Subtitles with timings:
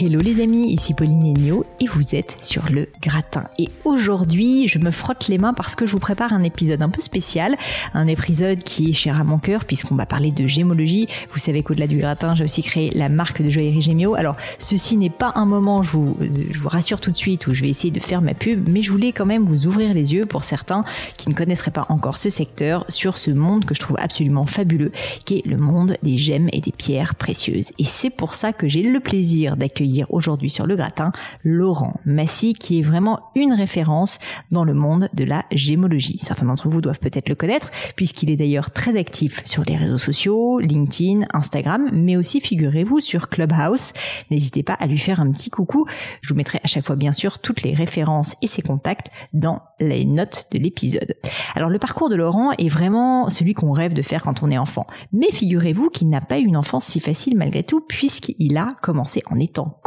[0.00, 3.46] Hello les amis, ici Pauline Ennio et vous êtes sur le gratin.
[3.58, 6.88] Et aujourd'hui, je me frotte les mains parce que je vous prépare un épisode un
[6.88, 7.56] peu spécial,
[7.94, 11.08] un épisode qui est cher à mon cœur puisqu'on va parler de gémologie.
[11.32, 14.14] Vous savez qu'au-delà du gratin, j'ai aussi créé la marque de joaillerie Gémio.
[14.14, 17.54] Alors, ceci n'est pas un moment, je vous, je vous rassure tout de suite, où
[17.54, 20.14] je vais essayer de faire ma pub, mais je voulais quand même vous ouvrir les
[20.14, 20.84] yeux pour certains
[21.16, 24.92] qui ne connaisseraient pas encore ce secteur sur ce monde que je trouve absolument fabuleux,
[25.24, 27.72] qui est le monde des gemmes et des pierres précieuses.
[27.80, 31.12] Et c'est pour ça que j'ai le plaisir d'accueillir aujourd'hui sur le gratin
[31.44, 34.18] Laurent Massy, qui est vraiment une référence
[34.50, 36.18] dans le monde de la gémologie.
[36.20, 39.98] Certains d'entre vous doivent peut-être le connaître, puisqu'il est d'ailleurs très actif sur les réseaux
[39.98, 43.92] sociaux, LinkedIn, Instagram, mais aussi figurez-vous sur Clubhouse.
[44.30, 45.86] N'hésitez pas à lui faire un petit coucou.
[46.20, 49.62] Je vous mettrai à chaque fois bien sûr toutes les références et ses contacts dans
[49.80, 51.14] les notes de l'épisode.
[51.54, 54.58] Alors le parcours de Laurent est vraiment celui qu'on rêve de faire quand on est
[54.58, 54.86] enfant.
[55.12, 59.22] Mais figurez-vous qu'il n'a pas eu une enfance si facile malgré tout, puisqu'il a commencé
[59.30, 59.77] en étant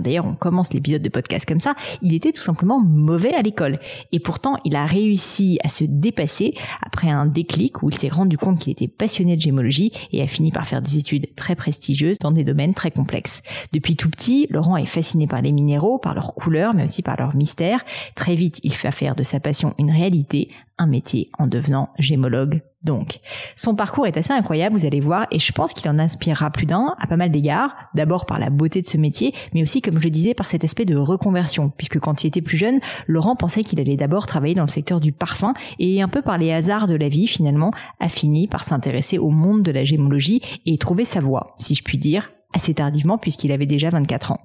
[0.00, 1.74] d'ailleurs, on commence l'épisode de podcast comme ça.
[2.02, 3.78] Il était tout simplement mauvais à l'école.
[4.12, 8.38] Et pourtant, il a réussi à se dépasser après un déclic où il s'est rendu
[8.38, 12.18] compte qu'il était passionné de gémologie et a fini par faire des études très prestigieuses
[12.18, 13.42] dans des domaines très complexes.
[13.72, 17.16] Depuis tout petit, Laurent est fasciné par les minéraux, par leurs couleurs, mais aussi par
[17.16, 17.84] leur mystère.
[18.14, 20.48] Très vite, il fait faire de sa passion une réalité,
[20.78, 23.18] un métier en devenant gémologue donc.
[23.56, 26.66] Son parcours est assez incroyable, vous allez voir, et je pense qu'il en inspirera plus
[26.66, 29.98] d'un à pas mal d'égards, d'abord par la beauté de ce métier, mais aussi, comme
[29.98, 33.34] je le disais, par cet aspect de reconversion, puisque quand il était plus jeune, Laurent
[33.34, 36.52] pensait qu'il allait d'abord travailler dans le secteur du parfum, et un peu par les
[36.52, 40.78] hasards de la vie, finalement, a fini par s'intéresser au monde de la gémologie et
[40.78, 44.38] trouver sa voie, si je puis dire, assez tardivement puisqu'il avait déjà 24 ans.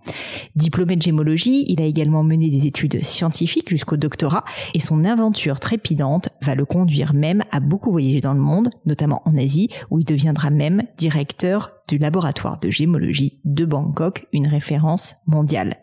[0.55, 4.43] Diplômé de gémologie, il a également mené des études scientifiques jusqu'au doctorat
[4.73, 9.21] et son aventure trépidante va le conduire même à beaucoup voyager dans le monde, notamment
[9.25, 15.15] en Asie où il deviendra même directeur du laboratoire de gémologie de Bangkok, une référence
[15.27, 15.77] mondiale.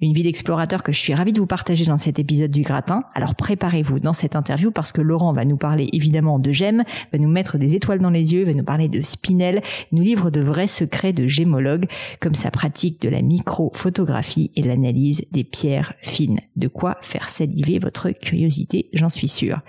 [0.00, 3.04] Une vie d'explorateur que je suis ravie de vous partager dans cet épisode du gratin.
[3.14, 7.18] Alors préparez-vous dans cette interview parce que Laurent va nous parler évidemment de gemmes, va
[7.18, 9.62] nous mettre des étoiles dans les yeux, va nous parler de spinel,
[9.92, 11.86] nous livre de vrais secrets de gémologue
[12.20, 16.40] comme sa pratique de la microphotographie et l'analyse des pierres fines.
[16.56, 19.60] De quoi faire saliver votre curiosité, j'en suis sûre.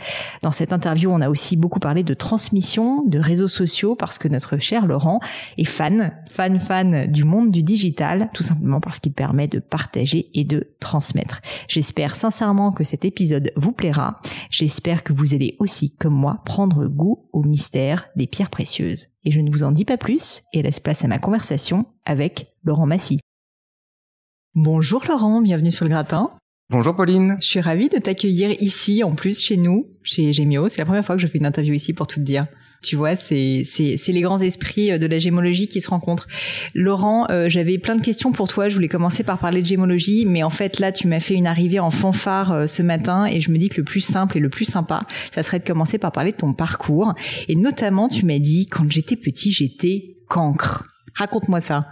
[0.43, 4.27] Dans cette interview, on a aussi beaucoup parlé de transmission, de réseaux sociaux parce que
[4.27, 5.19] notre cher Laurent
[5.57, 10.29] est fan, fan, fan du monde du digital, tout simplement parce qu'il permet de partager
[10.33, 11.41] et de transmettre.
[11.67, 14.17] J'espère sincèrement que cet épisode vous plaira.
[14.49, 19.07] J'espère que vous allez aussi, comme moi, prendre goût au mystère des pierres précieuses.
[19.23, 22.53] Et je ne vous en dis pas plus et laisse place à ma conversation avec
[22.63, 23.19] Laurent Massy.
[24.53, 26.31] Bonjour Laurent, bienvenue sur le gratin.
[26.69, 27.37] Bonjour Pauline.
[27.39, 30.67] Je suis ravie de t'accueillir ici, en plus chez nous, chez Gemio.
[30.67, 32.47] C'est la première fois que je fais une interview ici pour tout te dire.
[32.81, 36.27] Tu vois, c'est c'est les grands esprits euh, de la gémologie qui se rencontrent.
[36.73, 38.69] Laurent, euh, j'avais plein de questions pour toi.
[38.69, 41.45] Je voulais commencer par parler de gémologie, mais en fait là, tu m'as fait une
[41.45, 44.39] arrivée en fanfare euh, ce matin, et je me dis que le plus simple et
[44.39, 45.03] le plus sympa,
[45.33, 47.13] ça serait de commencer par parler de ton parcours.
[47.47, 50.85] Et notamment, tu m'as dit quand j'étais petit, j'étais cancre.
[51.13, 51.85] Raconte-moi ça.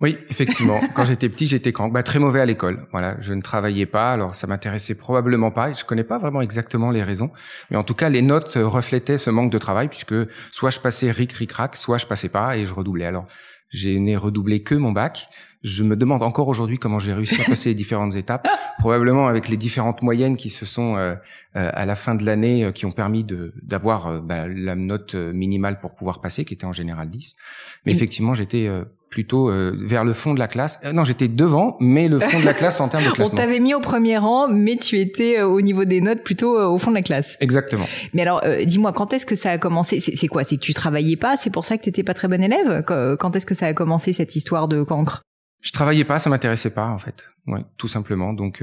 [0.00, 0.80] Oui, effectivement.
[0.94, 2.86] Quand j'étais petit, j'étais bah, très mauvais à l'école.
[2.90, 5.70] Voilà, je ne travaillais pas, alors ça m'intéressait probablement pas.
[5.70, 7.30] Et je connais pas vraiment exactement les raisons,
[7.70, 10.14] mais en tout cas, les notes reflétaient ce manque de travail puisque
[10.50, 13.04] soit je passais ric ric rac, soit je passais pas et je redoublais.
[13.04, 13.26] Alors,
[13.70, 15.28] j'ai né redoublé que mon bac.
[15.62, 18.48] Je me demande encore aujourd'hui comment j'ai réussi à passer les différentes étapes,
[18.78, 21.14] probablement avec les différentes moyennes qui se sont euh,
[21.54, 25.14] euh, à la fin de l'année euh, qui ont permis de d'avoir bah, la note
[25.14, 27.36] minimale pour pouvoir passer, qui était en général 10.
[27.84, 28.70] Mais effectivement, j'étais
[29.10, 30.78] plutôt euh, vers le fond de la classe.
[30.84, 33.34] Euh, non, j'étais devant, mais le fond de la classe en termes de classement.
[33.34, 36.58] On t'avait mis au premier rang, mais tu étais euh, au niveau des notes plutôt
[36.58, 37.36] au fond de la classe.
[37.40, 37.86] Exactement.
[38.14, 39.98] Mais alors, dis-moi, quand est-ce que ça a commencé?
[39.98, 40.44] C'est quoi?
[40.44, 41.36] C'est que tu travaillais pas?
[41.36, 42.84] C'est pour ça que t'étais pas très bon élève?
[42.86, 45.22] Quand est-ce que ça a commencé cette histoire de cancre?
[45.60, 47.24] Je travaillais pas, ça m'intéressait pas en fait.
[47.46, 48.32] Ouais, tout simplement.
[48.32, 48.62] Donc,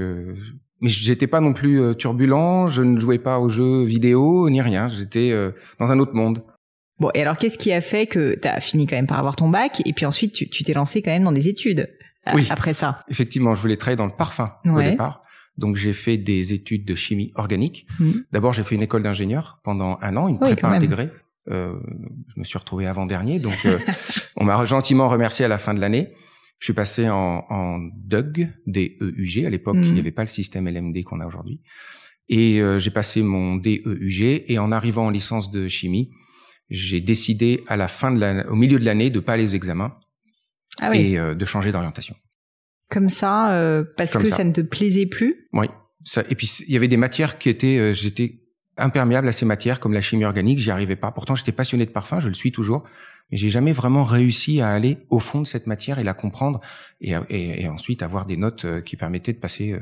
[0.80, 2.68] mais j'étais pas non plus turbulent.
[2.68, 4.88] Je ne jouais pas aux jeux vidéo ni rien.
[4.88, 5.32] J'étais
[5.78, 6.42] dans un autre monde.
[7.00, 9.36] Bon, et alors qu'est-ce qui a fait que tu as fini quand même par avoir
[9.36, 11.88] ton bac et puis ensuite tu t'es lancé quand même dans des études
[12.28, 12.46] euh, oui.
[12.50, 12.96] après ça?
[13.08, 15.22] Effectivement, je voulais travailler dans le parfum au départ.
[15.56, 17.86] Donc j'ai fait des études de chimie organique.
[17.98, 18.10] Mmh.
[18.32, 21.10] D'abord, j'ai fait une école d'ingénieur pendant un an, une prépa intégrée.
[21.50, 21.74] Euh,
[22.34, 23.78] je me suis retrouvé avant dernier, donc euh,
[24.36, 26.10] on m'a gentiment remercié à la fin de l'année.
[26.60, 29.46] Je suis passé en, en DUG, D-E-U-G.
[29.46, 29.98] À l'époque, il n'y mmh.
[29.98, 31.60] avait pas le système LMD qu'on a aujourd'hui.
[32.28, 36.10] Et euh, j'ai passé mon DEUG et en arrivant en licence de chimie,
[36.70, 39.54] j'ai décidé à la fin de la, au milieu de l'année de pas aller aux
[39.54, 39.96] examens
[40.80, 41.12] ah oui.
[41.12, 42.14] et euh, de changer d'orientation.
[42.90, 44.44] Comme ça, euh, parce que ça.
[44.44, 45.46] ne te plaisait plus?
[45.52, 45.66] Oui.
[46.04, 48.40] Ça, et puis il y avait des matières qui étaient, euh, j'étais
[48.76, 51.10] imperméable à ces matières comme la chimie organique, j'y arrivais pas.
[51.10, 52.84] Pourtant, j'étais passionné de parfum, je le suis toujours,
[53.30, 56.60] mais j'ai jamais vraiment réussi à aller au fond de cette matière et la comprendre
[57.00, 59.78] et, et, et ensuite avoir des notes qui permettaient de passer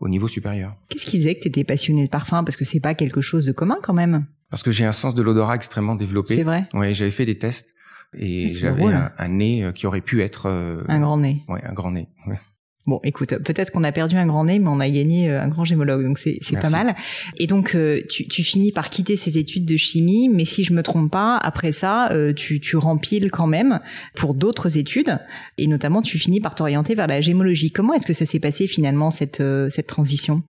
[0.00, 0.74] au niveau supérieur.
[0.88, 2.44] Qu'est-ce qui faisait que tu étais passionné de parfum?
[2.44, 4.26] Parce que c'est pas quelque chose de commun quand même.
[4.50, 6.36] Parce que j'ai un sens de l'odorat extrêmement développé.
[6.36, 6.66] C'est vrai.
[6.74, 7.74] Oui, j'avais fait des tests
[8.18, 11.44] et j'avais un, nez euh, qui aurait pu être euh, un grand nez.
[11.48, 12.08] Oui, un grand nez.
[12.26, 12.38] Ouais.
[12.86, 15.48] Bon, écoute, peut-être qu'on a perdu un grand nez, mais on a gagné euh, un
[15.48, 16.94] grand gémologue, donc c'est pas mal.
[17.38, 17.76] Et donc,
[18.08, 21.36] tu, tu, finis par quitter ces études de chimie, mais si je me trompe pas,
[21.36, 23.80] après ça, tu, tu rempiles quand même
[24.14, 25.18] pour d'autres études,
[25.58, 27.70] et notamment tu finis par t'orienter vers la gémologie.
[27.70, 30.42] Comment est-ce que ça s'est passé finalement cette cette transition?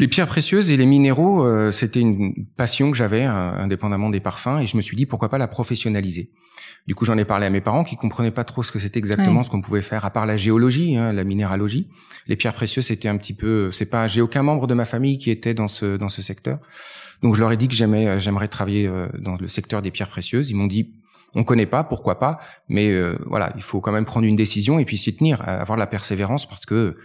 [0.00, 4.20] Les pierres précieuses et les minéraux, euh, c'était une passion que j'avais, euh, indépendamment des
[4.20, 6.30] parfums, et je me suis dit pourquoi pas la professionnaliser.
[6.86, 8.98] Du coup, j'en ai parlé à mes parents qui comprenaient pas trop ce que c'était
[8.98, 11.88] exactement ce qu'on pouvait faire, à part la géologie, hein, la minéralogie.
[12.26, 15.18] Les pierres précieuses, c'était un petit peu, c'est pas, j'ai aucun membre de ma famille
[15.18, 16.60] qui était dans ce dans ce secteur,
[17.22, 20.08] donc je leur ai dit que j'aimais, euh, j'aimerais travailler dans le secteur des pierres
[20.08, 20.50] précieuses.
[20.50, 20.94] Ils m'ont dit
[21.34, 22.90] on connaît pas, pourquoi pas, mais
[23.26, 26.48] voilà, il faut quand même prendre une décision et puis s'y tenir, avoir la persévérance
[26.48, 26.96] parce que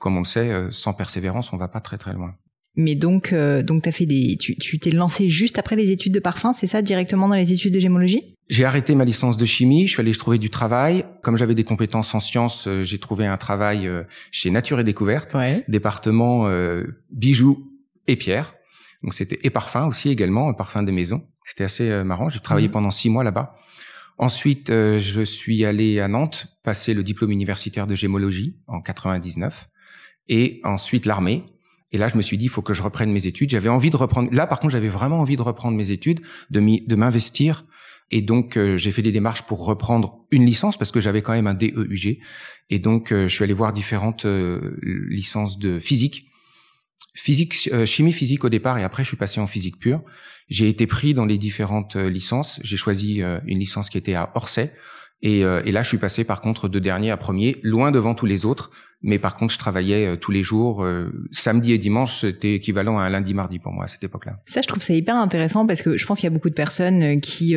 [0.00, 2.34] comme on le sait, euh, sans persévérance, on va pas très très loin.
[2.74, 6.14] Mais donc, euh, donc t'as fait des, tu, tu t'es lancé juste après les études
[6.14, 8.36] de parfum, c'est ça, directement dans les études de gémologie?
[8.48, 11.04] J'ai arrêté ma licence de chimie, je suis allé trouver du travail.
[11.22, 13.88] Comme j'avais des compétences en sciences, euh, j'ai trouvé un travail
[14.30, 15.36] chez Nature et Découverte,
[15.68, 16.50] département
[17.10, 17.70] bijoux
[18.06, 18.54] et pierres.
[19.02, 21.22] Donc c'était et parfum aussi également, un parfum des maisons.
[21.44, 22.28] C'était assez marrant.
[22.28, 22.72] J'ai travaillé mmh.
[22.72, 23.54] pendant six mois là-bas.
[24.18, 29.68] Ensuite, je suis allé à Nantes passer le diplôme universitaire de gémologie en 99
[30.30, 31.44] et ensuite l'armée.
[31.92, 33.50] Et là, je me suis dit, il faut que je reprenne mes études.
[33.50, 34.32] J'avais envie de reprendre.
[34.32, 37.66] Là, par contre, j'avais vraiment envie de reprendre mes études, de m'investir.
[38.12, 41.32] Et donc, euh, j'ai fait des démarches pour reprendre une licence parce que j'avais quand
[41.32, 42.18] même un DEUG.
[42.70, 46.26] Et donc, euh, je suis allé voir différentes euh, licences de physique,
[47.14, 47.54] physique,
[47.84, 50.02] chimie physique au départ, et après, je suis passé en physique pure.
[50.48, 52.60] J'ai été pris dans les différentes licences.
[52.62, 54.72] J'ai choisi une licence qui était à Orsay.
[55.22, 58.26] Et, et là, je suis passé par contre de dernier à premier, loin devant tous
[58.26, 60.84] les autres mais par contre, je travaillais euh, tous les jours.
[60.84, 64.38] Euh, samedi et dimanche, c'était équivalent à un lundi-mardi pour moi à cette époque-là.
[64.44, 66.54] Ça, je trouve ça hyper intéressant parce que je pense qu'il y a beaucoup de
[66.54, 67.54] personnes euh, qui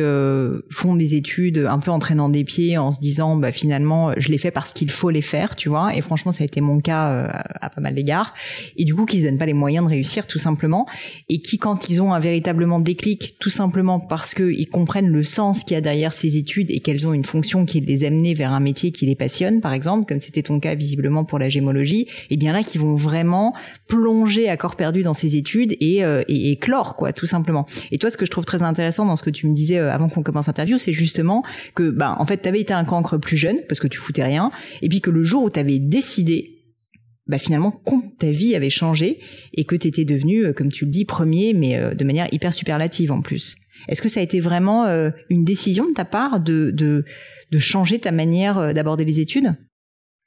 [0.70, 4.28] font des études un peu en traînant des pieds, en se disant, bah, finalement, je
[4.28, 5.94] les fais parce qu'il faut les faire, tu vois.
[5.94, 7.28] Et franchement, ça a été mon cas
[7.60, 8.34] à pas mal d'égards.
[8.76, 10.86] Et du coup, qui se donnent pas les moyens de réussir, tout simplement.
[11.28, 15.64] Et qui, quand ils ont un véritablement déclic, tout simplement parce qu'ils comprennent le sens
[15.64, 18.52] qu'il y a derrière ces études et qu'elles ont une fonction qui les amener vers
[18.52, 21.48] un métier qui les passionne, par exemple, comme c'était ton cas visiblement pour pour la
[21.48, 23.56] gémologie, et eh bien là qui vont vraiment
[23.88, 27.66] plonger à corps perdu dans ces études et, euh, et, clore quoi, tout simplement.
[27.90, 29.92] Et toi, ce que je trouve très intéressant dans ce que tu me disais euh,
[29.92, 31.42] avant qu'on commence l'interview, c'est justement
[31.74, 34.22] que bah en fait tu avais été un cancre plus jeune parce que tu foutais
[34.22, 36.52] rien, et puis que le jour où tu avais décidé
[37.26, 37.82] bah finalement
[38.20, 39.18] ta vie avait changé
[39.54, 42.54] et que tu étais devenu, euh, comme tu le dis, premier, mais de manière hyper
[42.54, 43.56] superlative en plus.
[43.88, 44.86] Est-ce que ça a été vraiment
[45.30, 49.52] une décision de ta part de, de changer ta manière d'aborder les études?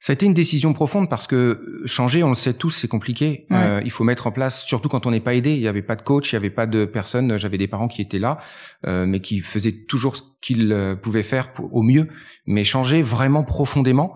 [0.00, 3.46] Ça a été une décision profonde parce que changer, on le sait tous, c'est compliqué.
[3.50, 5.54] Euh, il faut mettre en place, surtout quand on n'est pas aidé.
[5.54, 7.36] Il n'y avait pas de coach, il n'y avait pas de personne.
[7.36, 8.38] J'avais des parents qui étaient là,
[8.86, 12.08] euh, mais qui faisaient toujours ce qu'ils euh, pouvaient faire au mieux.
[12.46, 14.14] Mais changer vraiment profondément,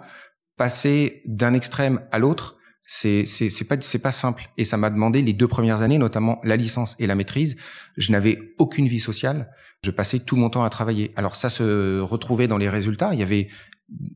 [0.57, 4.51] passer d'un extrême à l'autre, c'est c'est c'est pas c'est pas simple.
[4.59, 7.57] Et ça m'a demandé les deux premières années, notamment la licence et la maîtrise.
[7.97, 9.51] Je n'avais aucune vie sociale.
[9.85, 11.13] Je passais tout mon temps à travailler.
[11.17, 13.15] Alors ça se retrouvait dans les résultats.
[13.15, 13.49] Il y avait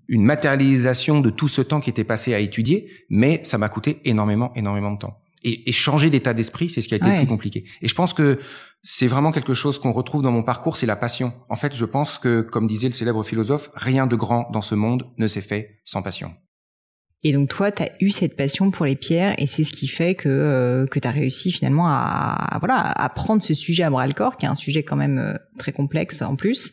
[0.08, 4.00] une matérialisation de tout ce temps qui était passé à étudier, mais ça m'a coûté
[4.04, 5.18] énormément, énormément de temps.
[5.44, 7.64] Et, changer d'état d'esprit, c'est ce qui a été le plus compliqué.
[7.80, 8.40] Et je pense que
[8.80, 11.32] c'est vraiment quelque chose qu'on retrouve dans mon parcours, c'est la passion.
[11.48, 14.74] En fait, je pense que, comme disait le célèbre philosophe, rien de grand dans ce
[14.74, 16.32] monde ne s'est fait sans passion.
[17.22, 19.88] Et donc toi, tu as eu cette passion pour les pierres et c'est ce qui
[19.88, 23.90] fait que euh, que tu as réussi finalement à, voilà à prendre ce sujet à
[23.90, 26.72] bras le corps, qui est un sujet quand même euh, très complexe en plus,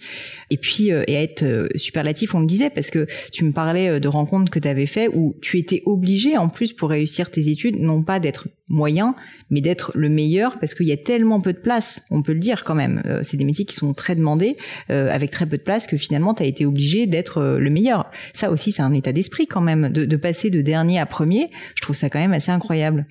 [0.49, 3.99] et puis euh, et à être superlatif, on le disait parce que tu me parlais
[3.99, 7.49] de rencontres que tu avais fait où tu étais obligé en plus pour réussir tes
[7.49, 9.15] études, non pas d'être moyen,
[9.49, 12.39] mais d'être le meilleur parce qu'il y a tellement peu de place, on peut le
[12.39, 13.01] dire quand même.
[13.21, 14.55] c'est des métiers qui sont très demandés
[14.87, 18.09] avec très peu de place que finalement tu as été obligé d'être le meilleur.
[18.33, 21.51] Ça aussi, c'est un état d'esprit quand même de, de passer de dernier à premier,
[21.75, 23.05] je trouve ça quand même assez incroyable.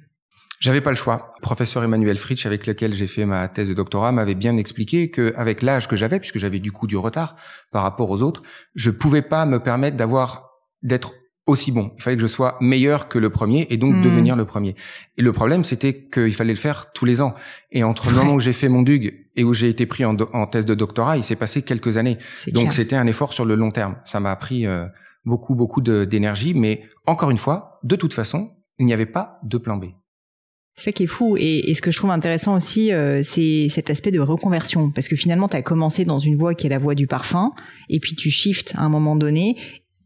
[0.63, 1.33] J'avais pas le choix.
[1.43, 5.35] professeur Emmanuel Fritsch, avec lequel j'ai fait ma thèse de doctorat, m'avait bien expliqué que,
[5.37, 7.35] avec l'âge que j'avais, puisque j'avais du coup du retard
[7.73, 8.45] par rapport aux autres,
[8.77, 10.51] je pouvais pas me permettre d'avoir,
[10.85, 11.15] d'être
[11.47, 11.91] aussi bon.
[11.97, 14.03] Il fallait que je sois meilleur que le premier et donc hmm.
[14.03, 14.77] devenir le premier.
[15.19, 17.35] Et le problème, c'était qu'il fallait le faire tous les ans.
[17.73, 20.15] Et entre le moment où j'ai fait mon DUG et où j'ai été pris en,
[20.47, 22.19] thèse de doctorat, il s'est passé quelques années.
[22.53, 23.97] Donc c'était un effort sur le long terme.
[24.05, 24.87] Ça m'a pris euh,
[25.25, 26.55] beaucoup, beaucoup d'énergie.
[26.55, 29.87] Mais encore une fois, de toute façon, il n'y avait pas de plan B.
[30.75, 31.37] C'est ça qui est fou.
[31.39, 34.91] Et, ce que je trouve intéressant aussi, euh, c'est cet aspect de reconversion.
[34.91, 37.53] Parce que finalement, tu as commencé dans une voie qui est la voie du parfum,
[37.89, 39.57] et puis tu shifts à un moment donné,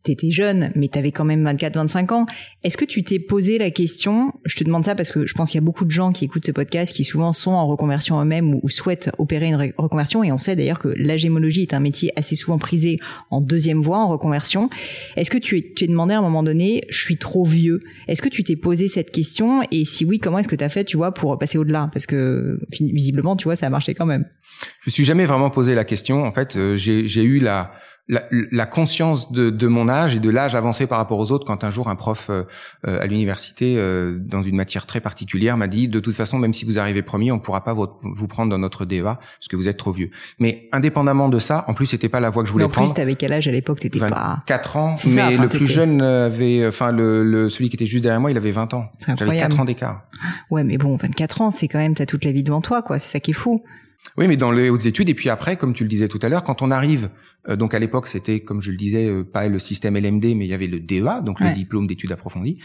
[0.07, 2.27] t'étais jeune, mais t'avais quand même 24-25 ans.
[2.65, 4.33] Est-ce que tu t'es posé la question?
[4.45, 6.25] Je te demande ça parce que je pense qu'il y a beaucoup de gens qui
[6.25, 10.23] écoutent ce podcast qui souvent sont en reconversion eux-mêmes ou, souhaitent opérer une reconversion.
[10.23, 12.99] Et on sait d'ailleurs que la gémologie est un métier assez souvent prisé
[13.31, 14.69] en deuxième voie, en reconversion.
[15.17, 18.29] Est-ce que tu t'es demandé à un moment donné, je suis trop vieux Est-ce que
[18.29, 19.63] tu t'es posé cette question?
[19.71, 21.89] Et si oui, comment est-ce que tu as fait, tu vois, pour passer au-delà?
[21.93, 24.27] Parce que visiblement, tu vois, ça a marché quand même.
[24.83, 26.25] Je me suis jamais vraiment posé la question.
[26.25, 27.73] En fait, euh, j'ai eu la
[28.09, 31.71] la, conscience de, mon âge et de l'âge avancé par rapport aux autres quand un
[31.71, 32.45] jour un prof euh,
[32.87, 36.55] euh, à l'université euh, dans une matière très particulière m'a dit de toute façon même
[36.55, 39.69] si vous arrivez premier on pourra pas vous, prendre dans notre DEA parce que vous
[39.69, 40.11] êtes trop vieux.
[40.39, 42.93] Mais indépendamment de ça en plus c'était pas la voie que je voulais prendre en
[42.93, 43.81] plus t'avais quel âge à l'époque?
[43.81, 48.05] T'étais pas 4 ans mais le plus jeune avait enfin le, celui qui était juste
[48.05, 48.87] derrière moi il avait 20 ans.
[49.17, 50.03] J'avais 4 ans d'écart.
[50.51, 52.99] Ouais mais bon 24 ans c'est quand même t'as toute la vie devant toi quoi.
[53.01, 53.63] C'est ça qui est fou.
[54.17, 56.29] Oui, mais dans les hautes études, et puis après, comme tu le disais tout à
[56.29, 57.11] l'heure, quand on arrive
[57.55, 60.49] donc à l'époque, c'était, comme je le disais, euh, pas le système LMD, mais il
[60.49, 62.59] y avait le DEA, donc le diplôme d'études approfondies.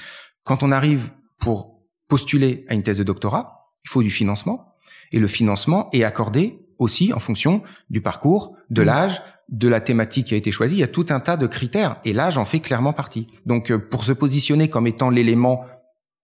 [0.43, 4.75] Quand on arrive pour postuler à une thèse de doctorat, il faut du financement.
[5.11, 8.85] Et le financement est accordé aussi en fonction du parcours, de mmh.
[8.85, 10.75] l'âge, de la thématique qui a été choisie.
[10.75, 13.27] Il y a tout un tas de critères et l'âge en fait clairement partie.
[13.45, 15.65] Donc euh, pour se positionner comme étant l'élément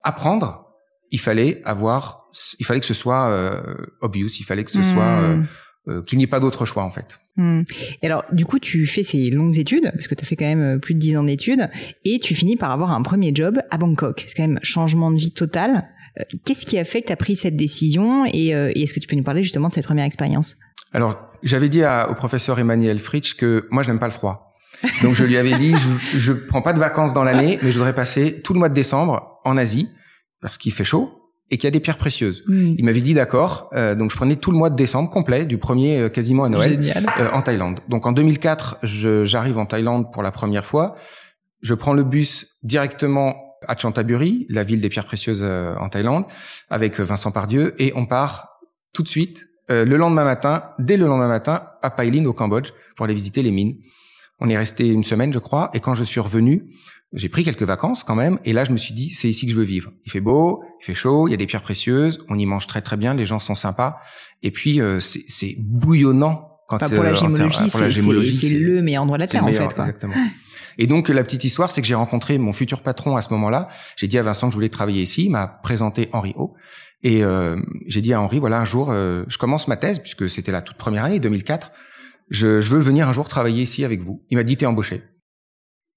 [0.04, 0.64] à prendre,
[1.12, 2.28] il fallait avoir,
[2.60, 3.62] il fallait que ce soit
[4.02, 5.46] obvious, il fallait que ce soit mmh.
[5.90, 7.20] Euh, qu'il n'y ait pas d'autre choix en fait.
[7.38, 7.62] Hmm.
[8.02, 10.46] Et alors, du coup, tu fais ces longues études, parce que tu as fait quand
[10.46, 11.70] même euh, plus de 10 ans d'études,
[12.04, 14.26] et tu finis par avoir un premier job à Bangkok.
[14.28, 15.88] C'est quand même changement de vie total.
[16.20, 19.08] Euh, qu'est-ce qui a fait que tu as pris cette décision et, est-ce que tu
[19.08, 20.56] peux nous parler justement de cette première expérience?
[20.94, 24.56] Alors, j'avais dit au professeur Emmanuel Fritsch que moi, je n'aime pas le froid.
[25.04, 25.74] Donc, je lui avais dit,
[26.16, 28.70] je, ne prends pas de vacances dans l'année, mais je voudrais passer tout le mois
[28.70, 29.90] de décembre en Asie,
[30.42, 32.44] parce qu'il fait chaud, et qu'il y a des pierres précieuses.
[32.48, 32.76] Hmm.
[32.78, 35.58] Il m'avait dit d'accord, euh, donc je prenais tout le mois de décembre complet, du
[35.58, 36.80] premier euh, quasiment à Noël,
[37.20, 37.80] euh, en Thaïlande.
[37.88, 40.96] Donc en 2004, j'arrive en Thaïlande pour la première fois.
[41.62, 43.36] Je prends le bus directement
[43.68, 46.26] à Chantaburi, la ville des pierres précieuses en Thaïlande,
[46.70, 48.60] avec Vincent Pardieu, et on part
[48.94, 53.06] tout de suite le lendemain matin, dès le lendemain matin, à Pailin au Cambodge pour
[53.06, 53.74] aller visiter les mines.
[54.40, 56.66] On est resté une semaine, je crois, et quand je suis revenu,
[57.14, 59.52] j'ai pris quelques vacances quand même, et là je me suis dit, c'est ici que
[59.52, 59.92] je veux vivre.
[60.06, 62.68] Il fait beau, il fait chaud, il y a des pierres précieuses, on y mange
[62.68, 63.98] très très bien, les gens sont sympas,
[64.44, 66.44] et puis euh, c'est bouillonnant.
[66.68, 69.74] Quand, pour la gémologie, c'est le meilleur endroit de la Terre en fait.
[69.74, 69.86] Quoi.
[69.86, 70.16] Exactement.
[70.78, 73.70] Et donc la petite histoire, c'est que j'ai rencontré mon futur patron à ce moment-là.
[73.96, 75.26] J'ai dit à Vincent que je voulais travailler ici.
[75.26, 76.56] Il m'a présenté Henri O.
[77.04, 80.30] Et euh, j'ai dit à Henri, voilà, un jour, euh, je commence ma thèse, puisque
[80.30, 81.72] c'était la toute première année, 2004.
[82.30, 84.26] Je, je veux venir un jour travailler ici avec vous.
[84.30, 85.04] Il m'a dit, t'es embauché.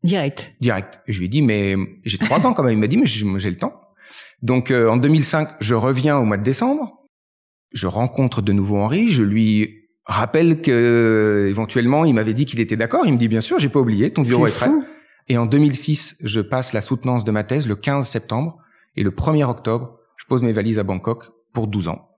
[0.02, 0.54] Direct.
[0.60, 1.00] Direct.
[1.06, 2.72] je lui ai dit, mais j'ai trois ans quand même.
[2.72, 3.80] Il m'a dit, mais j'ai le temps.
[4.42, 7.06] Donc euh, en 2005, je reviens au mois de décembre.
[7.72, 9.12] Je rencontre de nouveau Henri.
[9.12, 13.06] Je lui rappelle que éventuellement, il m'avait dit qu'il était d'accord.
[13.06, 14.10] Il me dit, bien sûr, j'ai pas oublié.
[14.10, 14.70] Ton bureau est, prêt.
[15.28, 18.56] Et en 2006, je passe la soutenance de ma thèse le 15 septembre.
[18.96, 22.08] Et le 1er octobre, je pose mes valises à Bangkok pour 12 ans.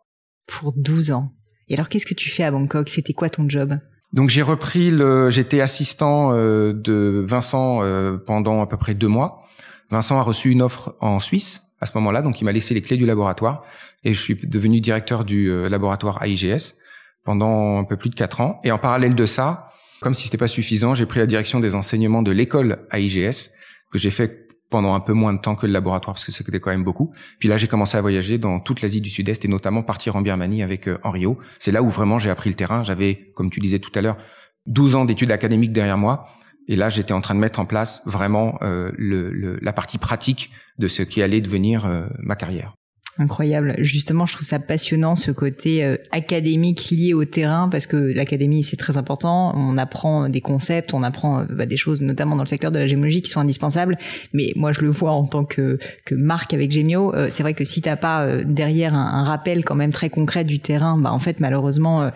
[0.46, 1.34] Pour 12 ans.
[1.68, 2.88] Et alors, qu'est-ce que tu fais à Bangkok?
[2.88, 3.78] C'était quoi ton job?
[4.12, 9.08] Donc j'ai repris le, j'étais assistant euh, de Vincent euh, pendant à peu près deux
[9.08, 9.44] mois.
[9.90, 12.82] Vincent a reçu une offre en Suisse à ce moment-là, donc il m'a laissé les
[12.82, 13.64] clés du laboratoire
[14.04, 16.74] et je suis devenu directeur du euh, laboratoire AIGS
[17.24, 18.60] pendant un peu plus de quatre ans.
[18.64, 21.74] Et en parallèle de ça, comme si c'était pas suffisant, j'ai pris la direction des
[21.74, 23.50] enseignements de l'école AIGS
[23.92, 24.41] que j'ai fait
[24.72, 27.12] pendant un peu moins de temps que le laboratoire parce que c'était quand même beaucoup.
[27.38, 30.22] Puis là, j'ai commencé à voyager dans toute l'Asie du Sud-Est et notamment partir en
[30.22, 30.98] Birmanie avec euh.
[31.60, 32.82] C'est là où vraiment j'ai appris le terrain.
[32.82, 34.16] J'avais, comme tu disais tout à l'heure,
[34.66, 36.26] 12 ans d'études académiques derrière moi.
[36.68, 40.50] Et là, j'étais en train de mettre en place vraiment euh, le, la partie pratique
[40.78, 42.74] de ce qui allait devenir euh, ma carrière.
[43.18, 43.74] Incroyable.
[43.76, 48.62] Justement, je trouve ça passionnant ce côté euh, académique lié au terrain parce que l'académie
[48.62, 49.52] c'est très important.
[49.54, 52.78] On apprend des concepts, on apprend euh, bah, des choses, notamment dans le secteur de
[52.78, 53.98] la gémologie, qui sont indispensables.
[54.32, 57.14] Mais moi, je le vois en tant que que marque avec Gemio.
[57.14, 60.58] Euh, c'est vrai que si t'as pas derrière un, rappel quand même très concret du
[60.58, 62.10] terrain, bah en fait malheureusement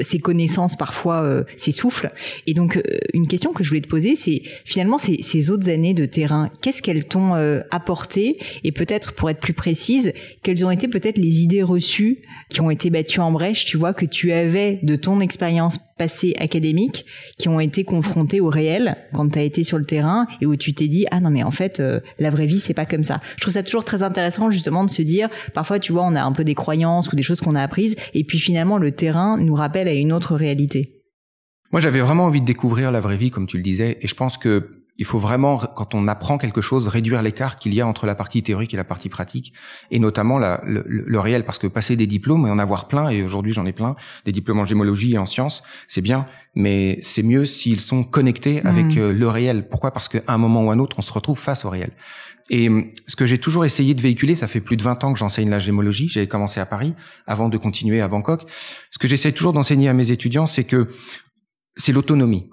[0.00, 2.10] ces connaissances parfois s'essoufflent.
[2.46, 2.80] Et donc
[3.14, 6.50] une question que je voulais te poser, c'est finalement ces, ces autres années de terrain,
[6.60, 7.34] qu'est-ce qu'elles t'ont
[7.70, 8.38] apporté?
[8.64, 12.70] Et peut-être pour être plus précise quelles ont été peut-être les idées reçues qui ont
[12.70, 17.06] été battues en brèche, tu vois, que tu avais de ton expérience passée académique,
[17.38, 20.56] qui ont été confrontées au réel quand tu as été sur le terrain et où
[20.56, 23.04] tu t'es dit ah non mais en fait euh, la vraie vie c'est pas comme
[23.04, 23.20] ça.
[23.36, 26.22] Je trouve ça toujours très intéressant justement de se dire parfois tu vois on a
[26.22, 29.38] un peu des croyances ou des choses qu'on a apprises et puis finalement le terrain
[29.38, 31.02] nous rappelle à une autre réalité.
[31.72, 34.14] Moi j'avais vraiment envie de découvrir la vraie vie comme tu le disais et je
[34.14, 37.86] pense que il faut vraiment, quand on apprend quelque chose, réduire l'écart qu'il y a
[37.86, 39.52] entre la partie théorique et la partie pratique,
[39.90, 43.08] et notamment la, le, le, réel, parce que passer des diplômes et en avoir plein,
[43.08, 46.24] et aujourd'hui j'en ai plein, des diplômes en gémologie et en sciences, c'est bien,
[46.54, 48.98] mais c'est mieux s'ils sont connectés avec mmh.
[48.98, 49.68] euh, le réel.
[49.68, 49.90] Pourquoi?
[49.90, 51.92] Parce qu'à un moment ou un autre, on se retrouve face au réel.
[52.50, 55.12] Et hum, ce que j'ai toujours essayé de véhiculer, ça fait plus de 20 ans
[55.12, 56.94] que j'enseigne la gémologie, j'avais commencé à Paris
[57.26, 58.44] avant de continuer à Bangkok.
[58.90, 60.88] Ce que j'essaie toujours d'enseigner à mes étudiants, c'est que
[61.76, 62.48] c'est l'autonomie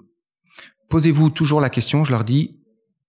[0.94, 2.60] posez-vous toujours la question, je leur dis,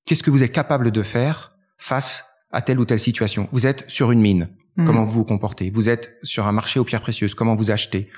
[0.07, 3.47] qu'est-ce que vous êtes capable de faire face à telle ou telle situation?
[3.51, 4.85] Vous êtes sur une mine, hmm.
[4.85, 5.69] comment vous vous comportez?
[5.69, 8.09] Vous êtes sur un marché aux pierres précieuses, comment vous achetez?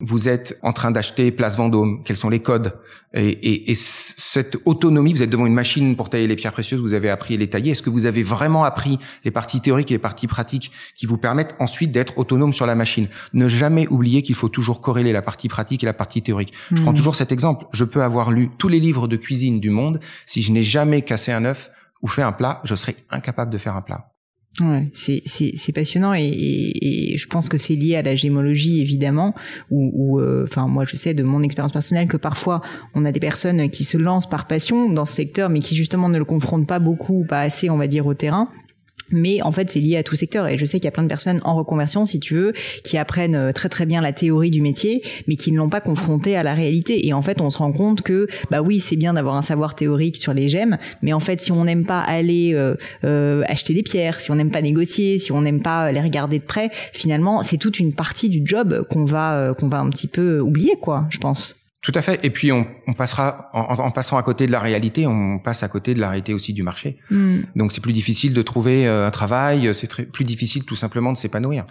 [0.00, 2.78] Vous êtes en train d'acheter Place Vendôme, quels sont les codes?
[3.14, 6.80] Et, et, et, cette autonomie, vous êtes devant une machine pour tailler les pierres précieuses,
[6.80, 7.70] vous avez appris à les tailler.
[7.70, 11.16] Est-ce que vous avez vraiment appris les parties théoriques et les parties pratiques qui vous
[11.16, 13.08] permettent ensuite d'être autonome sur la machine?
[13.32, 16.52] Ne jamais oublier qu'il faut toujours corréler la partie pratique et la partie théorique.
[16.72, 16.96] Je prends hmm.
[16.96, 17.66] toujours cet exemple.
[17.72, 20.00] Je peux avoir lu tous les livres de cuisine du monde.
[20.26, 21.70] Si je n'ai jamais cassé un œuf
[22.02, 24.15] ou fait un plat, je serai incapable de faire un plat.
[24.62, 29.34] Ouais, c'est passionnant et, et, et, je pense que c'est lié à la gémologie évidemment
[29.70, 32.62] ou euh, enfin moi je sais de mon expérience personnelle que parfois
[32.94, 36.08] on a des personnes qui se lancent par passion dans ce secteur mais qui justement
[36.08, 38.48] ne le confrontent pas beaucoup ou pas assez on va dire au terrain
[39.10, 40.48] mais en fait c'est lié à tout secteur.
[40.48, 42.52] Et je sais qu'il y a plein de personnes en reconversion si tu veux
[42.84, 45.80] qui apprennent euh, très très bien la théorie du métier mais qui ne l'ont pas
[45.80, 47.06] confronté à la réalité.
[47.06, 49.74] Et en fait on se rend compte que bah oui c'est bien d'avoir un savoir
[49.74, 53.74] théorique sur les gemmes mais en fait si on n'aime pas aller euh, euh, acheter
[53.74, 56.70] des pierres si on n'aime pas négocier si on n'aime pas les regarder de près
[56.92, 60.76] finalement c'est toute une partie du job qu'on va qu'on va un petit peu oublier
[60.80, 62.18] quoi je pense tout à fait.
[62.24, 65.62] Et puis on, on passera en, en, passant à côté de la réalité, on passe
[65.62, 66.98] à côté de la réalité aussi du marché.
[67.10, 67.42] Hmm.
[67.54, 71.16] Donc c'est plus difficile de trouver euh, un travail, c'est plus difficile tout simplement de
[71.16, 71.64] s'épanouir.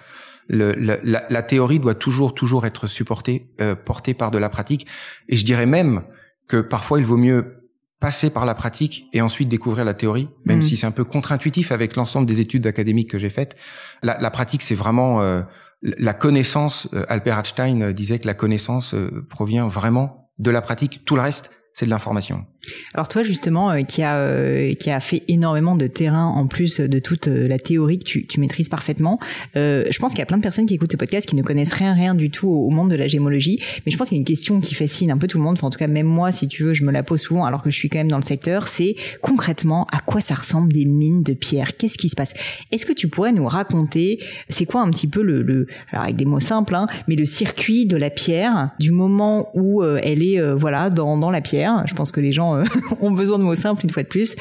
[0.48, 4.88] Le, la, la, théorie doit toujours toujours être supportée, euh, portée par de la pratique.
[5.28, 6.04] Et je dirais même
[6.48, 7.68] que parfois il vaut mieux
[8.00, 10.62] passer par la pratique et ensuite découvrir la théorie, même hmm.
[10.62, 13.58] si c'est un peu contre-intuitif avec l'ensemble des études académiques que j'ai faites.
[14.02, 15.42] La, la pratique, c'est vraiment euh,
[15.86, 20.62] la connaissance, euh, Albert Einstein euh, disait que la connaissance euh, provient vraiment de la
[20.62, 21.06] pratique.
[21.06, 22.46] Tout le reste, c'est de l'information.
[22.94, 26.80] Alors toi justement euh, qui a euh, qui a fait énormément de terrain en plus
[26.80, 29.20] de toute euh, la théorie que tu, tu maîtrises parfaitement,
[29.56, 31.74] je pense qu'il y a plein de personnes qui écoutent ce podcast qui ne connaissent
[31.74, 34.22] rien rien du tout au, monde de la gémologie, mais je pense qu'il y a
[34.22, 36.32] une question qui fascine un peu tout le monde, enfin, en tout cas même moi
[36.32, 38.18] si tu veux, je me la pose souvent alors que je suis quand même dans
[38.18, 42.16] le secteur, c'est concrètement à quoi ça ressemble des mines de pierre, qu'est-ce qui se
[42.16, 42.34] passe?
[42.72, 46.16] Est-ce que tu pourrais nous raconter c'est quoi un petit peu le, le alors avec
[46.16, 50.42] des mots simples hein, mais le circuit de la pierre du moment où elle est
[50.54, 52.55] voilà dans dans la pierre, je pense que les gens
[53.02, 54.36] ont besoin de mots simples une fois de plus.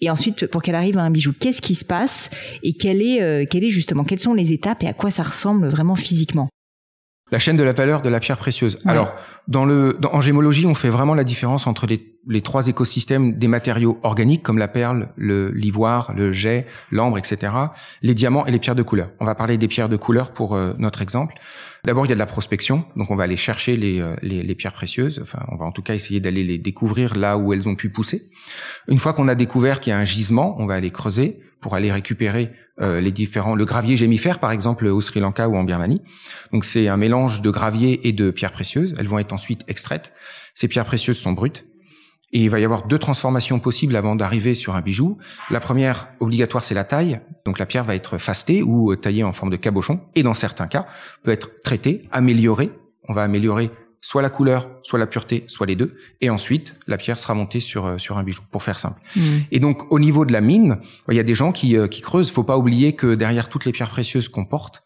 [0.00, 2.30] Et ensuite, pour qu'elle arrive à un bijou, qu'est-ce qui se passe
[2.62, 5.22] et quelle est, euh, quelle est justement, quelles sont les étapes et à quoi ça
[5.22, 6.48] ressemble vraiment physiquement?
[7.34, 8.78] La chaîne de la valeur de la pierre précieuse.
[8.84, 9.12] Alors,
[9.48, 13.48] dans le, en gémologie, on fait vraiment la différence entre les, les trois écosystèmes des
[13.48, 17.52] matériaux organiques comme la perle, le l'ivoire, le jet, l'ambre, etc.
[18.02, 19.10] Les diamants et les pierres de couleur.
[19.18, 21.34] On va parler des pierres de couleur pour euh, notre exemple.
[21.82, 24.44] D'abord, il y a de la prospection, donc on va aller chercher les, euh, les,
[24.44, 25.18] les, pierres précieuses.
[25.20, 27.88] Enfin, on va en tout cas essayer d'aller les découvrir là où elles ont pu
[27.88, 28.30] pousser.
[28.86, 31.74] Une fois qu'on a découvert qu'il y a un gisement, on va aller creuser pour
[31.74, 35.64] aller récupérer euh, les différents, le gravier gémifère par exemple au Sri Lanka ou en
[35.64, 36.02] Birmanie.
[36.52, 38.94] Donc c'est un mélange de gravier et de pierres précieuses.
[38.98, 40.12] Elles vont être ensuite extraites.
[40.54, 41.64] Ces pierres précieuses sont brutes.
[42.34, 45.16] Et il va y avoir deux transformations possibles avant d'arriver sur un bijou.
[45.48, 47.18] La première obligatoire, c'est la taille.
[47.46, 50.02] Donc la pierre va être fastée ou taillée en forme de cabochon.
[50.14, 50.84] Et dans certains cas,
[51.22, 52.72] peut être traitée, améliorée.
[53.08, 53.70] On va améliorer
[54.04, 55.96] soit la couleur, soit la pureté, soit les deux.
[56.20, 59.00] Et ensuite, la pierre sera montée sur, euh, sur un bijou, pour faire simple.
[59.16, 59.20] Mmh.
[59.50, 62.02] Et donc, au niveau de la mine, il y a des gens qui, euh, qui
[62.02, 62.30] creusent.
[62.30, 64.80] Faut pas oublier que derrière toutes les pierres précieuses qu'on porte,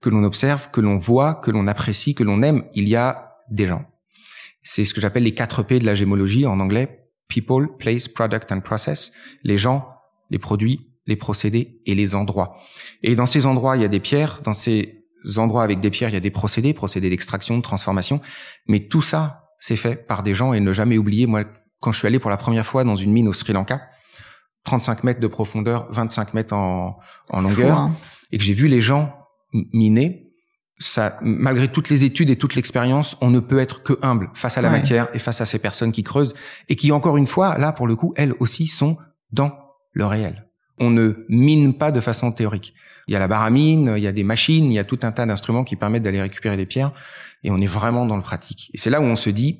[0.00, 3.34] que l'on observe, que l'on voit, que l'on apprécie, que l'on aime, il y a
[3.50, 3.84] des gens.
[4.62, 7.04] C'est ce que j'appelle les 4 P de la gémologie en anglais.
[7.28, 9.12] People, place, product and process.
[9.42, 9.86] Les gens,
[10.30, 12.56] les produits, les procédés et les endroits.
[13.02, 14.40] Et dans ces endroits, il y a des pierres.
[14.42, 14.97] Dans ces
[15.36, 18.20] endroits avec des pierres, il y a des procédés, procédés d'extraction, de transformation.
[18.66, 21.26] Mais tout ça, c'est fait par des gens et ne jamais oublier.
[21.26, 21.42] Moi,
[21.80, 23.82] quand je suis allé pour la première fois dans une mine au Sri Lanka,
[24.64, 26.98] 35 mètres de profondeur, 25 mètres en,
[27.30, 27.96] en longueur, Fou, hein.
[28.32, 29.12] et que j'ai vu les gens
[29.52, 30.24] miner,
[30.78, 34.58] ça, malgré toutes les études et toute l'expérience, on ne peut être que humble face
[34.58, 34.76] à la Ouais.
[34.78, 36.34] matière et face à ces personnes qui creusent
[36.68, 38.96] et qui, encore une fois, là, pour le coup, elles aussi sont
[39.32, 39.52] dans
[39.92, 40.46] le réel.
[40.78, 42.74] On ne mine pas de façon théorique.
[43.08, 44.84] Il y a la barre à mine, il y a des machines, il y a
[44.84, 46.92] tout un tas d'instruments qui permettent d'aller récupérer les pierres
[47.42, 48.70] et on est vraiment dans le pratique.
[48.74, 49.58] Et c'est là où on se dit,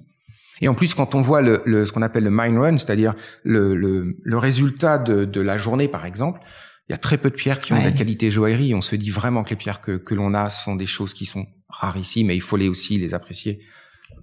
[0.61, 3.15] et en plus, quand on voit le, le- ce qu'on appelle le mine run, c'est-à-dire
[3.45, 6.41] le, le, le résultat de, de la journée, par exemple,
[6.89, 8.75] il y a très peu de pierres qui ont de la qualité joaillerie.
[8.75, 11.27] On se dit vraiment que les pierres que, que l'on a sont des choses qui
[11.27, 13.61] sont rarissimes et il faut les aussi les apprécier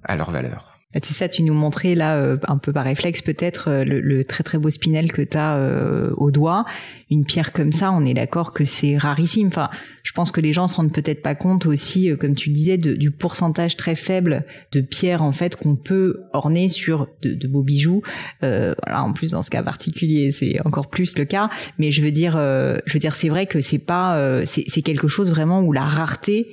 [0.03, 0.74] à leur valeur.
[0.95, 3.99] Bah, c'est ça, tu nous montrais là, euh, un peu par réflexe peut-être, euh, le,
[3.99, 5.59] le très très beau spinel que tu as
[6.17, 6.65] au doigt.
[7.11, 9.47] Une pierre comme ça, on est d'accord que c'est rarissime.
[9.47, 9.69] Enfin,
[10.03, 12.77] je pense que les gens se rendent peut-être pas compte aussi, euh, comme tu disais,
[12.77, 17.47] de- du pourcentage très faible de pierres en fait qu'on peut orner sur de, de
[17.47, 18.01] beaux bijoux.
[18.43, 21.49] Euh, voilà, en plus dans ce cas particulier, c'est encore plus le cas.
[21.77, 24.81] Mais je veux dire, euh, je veux dire, c'est vrai que c'est pas, euh, c'est
[24.81, 26.47] quelque chose vraiment où la rareté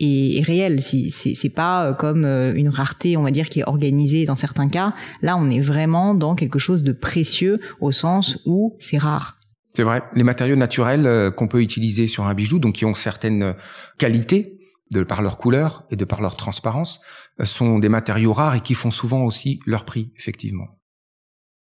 [0.00, 0.80] est, réelle.
[0.82, 4.34] Si- C'est pas euh, comme euh, une rareté, on va dire, qui est organisée dans
[4.34, 4.94] certains cas.
[5.22, 9.38] Là, on est vraiment dans quelque chose de précieux au sens où c'est rare.
[9.74, 10.02] C'est vrai.
[10.14, 13.54] Les matériaux naturels euh, qu'on peut utiliser sur un bijou, donc qui ont certaines
[13.98, 14.54] qualités
[14.90, 17.00] de par leur couleur et de par leur transparence,
[17.44, 20.77] sont des matériaux rares et qui font souvent aussi leur prix, effectivement.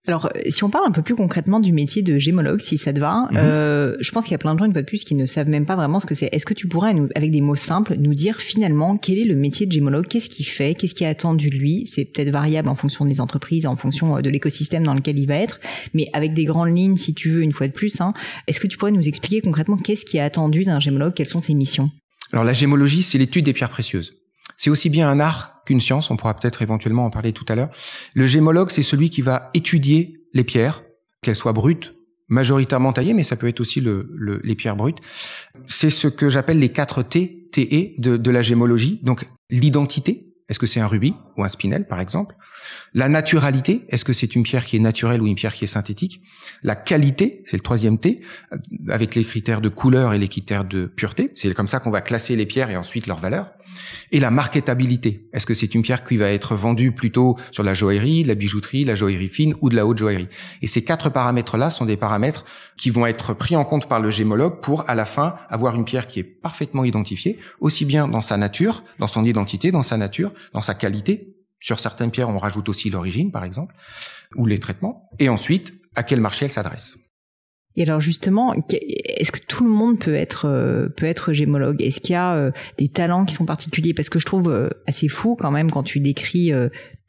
[0.08, 2.92] Alors, euh, si on parle un peu plus concrètement du métier de gémologue, si ça
[2.92, 3.38] te va, Mhm.
[3.38, 5.28] euh, je pense qu'il y a plein de gens, une fois de plus, qui ne
[5.28, 6.28] savent même pas vraiment ce que c'est.
[6.32, 9.36] Est-ce que tu pourrais, nous, avec des mots simples, nous dire finalement quel est le
[9.36, 10.08] métier de gémologue?
[10.08, 10.74] Qu'est-ce qu'il fait?
[10.74, 11.86] Qu'est-ce qui est attendu de lui?
[11.86, 15.28] C'est peut-être variable en fonction des entreprises, en fonction euh, de l'écosystème dans lequel il
[15.28, 15.60] va être,
[15.94, 18.02] mais avec des grandes lignes, si tu veux, une fois de plus.
[18.02, 18.14] Hein,
[18.48, 21.14] Est-ce que tu pourrais nous expliquer concrètement qu'est-ce qui est attendu d'un gémologue?
[21.14, 21.92] Quelles sont ses missions?
[22.34, 24.14] Alors la gémologie, c'est l'étude des pierres précieuses.
[24.64, 27.56] C'est aussi bien un art qu'une science, on pourra peut-être éventuellement en parler tout à
[27.56, 27.72] l'heure.
[28.14, 30.84] Le gémologue, c'est celui qui va étudier les pierres,
[31.24, 31.96] qu'elles soient brutes,
[32.28, 35.00] majoritairement taillées, mais ça peut être aussi le, le- les pierres brutes.
[35.66, 39.00] C'est ce que j'appelle les 4 T, TE de, de la gémologie.
[39.02, 41.16] Donc l'identité, est-ce que c'est un rubis?
[41.42, 42.36] Ou un spinel par exemple
[42.94, 45.68] La naturalité, est-ce que c'est une pierre qui est naturelle ou une pierre qui est
[45.68, 46.22] synthétique?
[46.64, 48.22] La qualité, c'est le troisième T,
[48.54, 48.58] euh,
[48.90, 51.32] avec les critères de couleur et les critères de pureté.
[51.36, 53.52] C'est comme ça qu'on va classer les pierres et ensuite leur valeur.
[54.12, 55.30] Et la marketabilité.
[55.34, 58.84] Est-ce que c'est une pierre qui va être vendue plutôt sur la joaillerie, la bijouterie,
[58.84, 60.28] la joaillerie fine ou de la haute joaillerie?
[60.62, 62.46] Et ces quatre paramètres-là sont des paramètres
[62.78, 65.86] qui vont être pris en compte par le gémologue pour, à la fin, avoir une
[65.86, 69.98] pierre qui est parfaitement identifiée, aussi bien dans sa nature, dans son identité, dans sa
[69.98, 71.31] nature, dans sa qualité.
[71.62, 73.76] Sur certaines pierres, on rajoute aussi l'origine, par exemple,
[74.36, 75.10] ou les traitements.
[75.20, 76.98] Et ensuite, à quel marché elle s'adresse?
[77.76, 81.82] Et alors justement, est-ce que tout le monde peut être euh, peut être gémologue?
[81.82, 83.94] Est-ce qu'il y a euh, des talents qui sont particuliers?
[83.94, 86.52] Parce que je trouve euh, assez fou quand même quand tu décris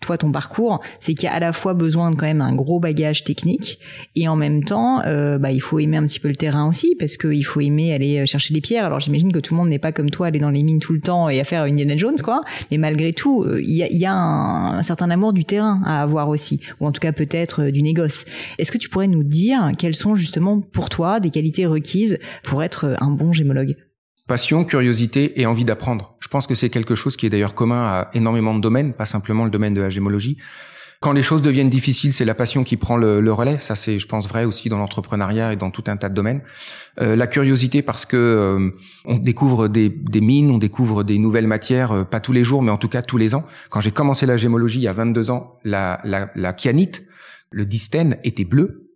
[0.03, 2.55] toi ton parcours, c'est qu'il y a à la fois besoin de quand même un
[2.55, 3.79] gros bagage technique
[4.15, 6.95] et en même temps, euh, bah, il faut aimer un petit peu le terrain aussi
[6.99, 8.85] parce qu'il faut aimer aller euh, chercher les pierres.
[8.85, 10.93] Alors j'imagine que tout le monde n'est pas comme toi, aller dans les mines tout
[10.93, 12.43] le temps et à faire Indiana Jones quoi.
[12.71, 16.03] Mais malgré tout, euh, il y a, y a un, certain amour du terrain à
[16.03, 18.25] avoir aussi, ou en tout cas peut-être du négoce.
[18.59, 22.62] Est-ce que tu pourrais nous dire quelles sont justement pour toi des qualités requises pour
[22.62, 23.77] être un bon gémologue?
[24.33, 26.16] Passion, curiosité et envie d'apprendre.
[26.18, 29.05] Je pense que c'est quelque chose qui est d'ailleurs commun à énormément de domaines, pas
[29.05, 30.38] simplement le domaine de la gémologie.
[31.01, 33.59] Quand les choses deviennent difficiles, c'est la passion qui prend le, relais.
[33.59, 36.40] Ça, c'est, je pense, vrai aussi dans l'entrepreneuriat et dans tout un tas de domaines.
[36.99, 38.71] Euh, la curiosité, parce que euh,
[39.05, 42.62] on découvre des, des mines, on découvre des nouvelles matières, euh, pas tous les jours,
[42.62, 43.45] mais en tout cas tous les ans.
[43.68, 47.05] Quand j'ai commencé la gémologie il y a 22 ans, la, la, la kyanite,
[47.51, 48.88] le distène était bleu.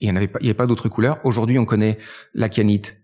[0.00, 1.18] Il n'y avait pas, avait pas d'autres couleurs.
[1.24, 1.96] Aujourd'hui, on connaît
[2.34, 2.98] la kyanite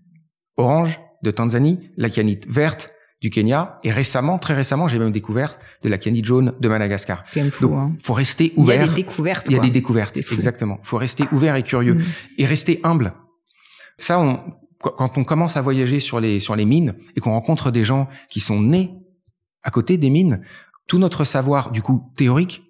[0.59, 5.59] orange de Tanzanie, la kyanite verte du Kenya, et récemment, très récemment, j'ai même découvert
[5.83, 7.25] de la kyanite jaune de Madagascar.
[7.33, 7.69] C'est quand même fou.
[7.69, 7.93] Donc, hein.
[8.03, 8.89] faut rester Il y a ouvert.
[8.89, 9.47] des découvertes.
[9.49, 9.67] Il y a quoi.
[9.67, 10.79] des découvertes, exactement.
[10.85, 12.03] Faut rester ouvert et curieux Mm.
[12.39, 13.13] et rester humble.
[13.97, 17.33] Ça, on, qu- quand on commence à voyager sur les sur les mines et qu'on
[17.33, 18.91] rencontre des gens qui sont nés
[19.65, 20.43] à côté des mines,
[20.87, 22.63] tout notre savoir du coup théorique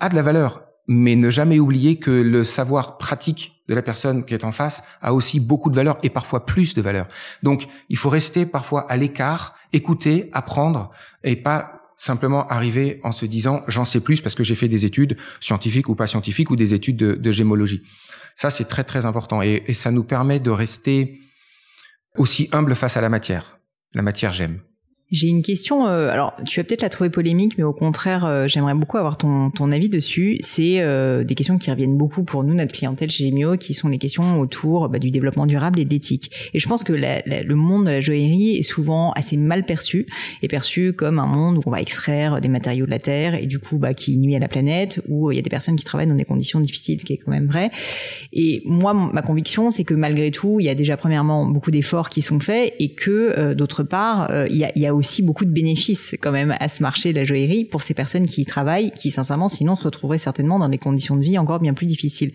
[0.00, 0.62] a de la valeur.
[0.88, 4.82] Mais ne jamais oublier que le savoir pratique de la personne qui est en face
[5.02, 7.08] a aussi beaucoup de valeur et parfois plus de valeur.
[7.42, 10.90] Donc, il faut rester parfois à l'écart, écouter, apprendre
[11.24, 14.84] et pas simplement arriver en se disant j'en sais plus parce que j'ai fait des
[14.84, 17.82] études scientifiques ou pas scientifiques ou des études de, de gémologie.
[18.36, 21.18] Ça, c'est très très important et, et ça nous permet de rester
[22.16, 23.58] aussi humble face à la matière.
[23.94, 24.60] La matière, j'aime.
[25.12, 28.48] J'ai une question, euh, alors tu vas peut-être la trouver polémique, mais au contraire, euh,
[28.48, 30.36] j'aimerais beaucoup avoir ton, ton avis dessus.
[30.40, 33.86] C'est euh, des questions qui reviennent beaucoup pour nous, notre clientèle chez Gemio, qui sont
[33.86, 36.50] les questions autour bah, du développement durable et de l'éthique.
[36.54, 40.08] Et je pense que la, le monde de la joaillerie est souvent assez mal perçu,
[40.42, 43.46] et perçu comme un monde où on va extraire des matériaux de la terre et
[43.46, 45.84] du coup bah, qui nuit à la planète, où il y a des personnes qui
[45.84, 47.70] travaillent dans des conditions difficiles, ce qui est quand même vrai.
[48.32, 52.10] Et moi, ma conviction, c'est que malgré tout, il y a déjà premièrement beaucoup d'efforts
[52.10, 55.50] qui sont faits et que d'autre part, il y a, y a aussi beaucoup de
[55.50, 58.90] bénéfices quand même à ce marché de la joaillerie pour ces personnes qui y travaillent,
[58.90, 62.32] qui sincèrement sinon se retrouveraient certainement dans des conditions de vie encore bien plus difficiles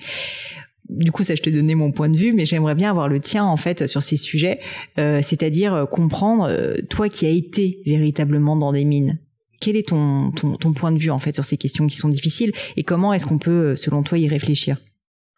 [0.91, 3.19] du coup, ça, je te donnais mon point de vue, mais j'aimerais bien avoir le
[3.19, 4.60] tien en fait sur ces sujets,
[5.00, 9.17] euh, c'est-à-dire euh, comprendre euh, toi qui as été véritablement dans des mines.
[9.62, 12.52] Quel est ton, ton point de vue en fait sur ces questions qui sont difficiles
[12.78, 14.78] et comment est-ce qu'on peut, selon toi, y réfléchir?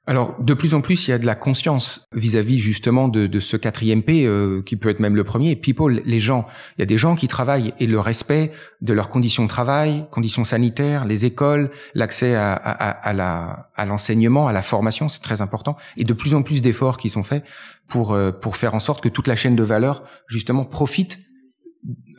[0.05, 3.39] Alors, de plus en plus, il y a de la conscience vis-à-vis justement de, de,
[3.39, 6.45] ce quatrième P, euh, qui peut être même le premier, people, les gens.
[6.77, 10.05] Il y a des gens qui travaillent et le respect de leurs conditions de travail,
[10.11, 15.41] conditions sanitaires, les écoles, l'accès à, à, à, à l'enseignement, à la formation, c'est très
[15.41, 15.77] important.
[15.95, 17.45] Et de plus en plus d'efforts qui sont faits
[17.87, 21.19] pour, euh, pour faire en sorte que toute la chaîne de valeur, justement, profite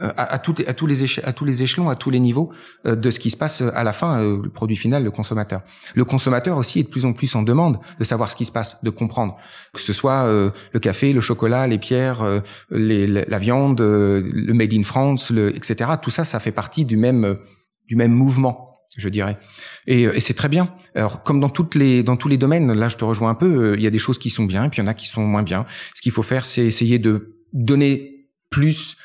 [0.03, 0.75] euh, à, à, tous les à
[1.33, 2.53] tous les échelons, à tous les niveaux
[2.85, 5.63] euh, de ce qui se passe à la fin, euh, le produit final, le consommateur.
[5.95, 8.53] Le consommateur aussi est de plus en plus en demande de savoir ce qui se
[8.53, 9.37] passe, de comprendre
[9.73, 14.83] que ce soit le café, le chocolat, les pierres, les, la viande, le made in
[14.83, 15.93] France, le, etc.
[16.03, 17.39] Tout ça, ça fait partie du même
[17.87, 19.39] du même mouvement je dirais.
[19.89, 20.73] Et, et c'est très bien.
[20.95, 23.75] Alors, comme dans toutes les dans tous les domaines, là, je te rejoins un peu.
[23.77, 25.09] Il y a des choses qui sont bien, et puis il y en a qui
[25.09, 25.67] sont moins bien.
[25.95, 28.97] Ce qu'il faut faire, c'est essayer de donner plus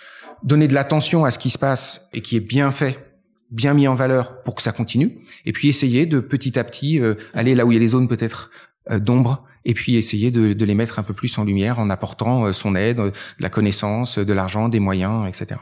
[0.43, 3.19] donner de l'attention à ce qui se passe et qui est bien fait,
[3.51, 6.99] bien mis en valeur pour que ça continue, et puis essayer de petit à petit
[6.99, 8.51] euh, aller là où il y a des zones peut-être
[8.91, 11.89] euh, d'ombre, et puis essayer de, de, les mettre un peu plus en lumière en
[11.89, 15.59] apportant euh, son aide, de la connaissance, de l'argent, des moyens, etc.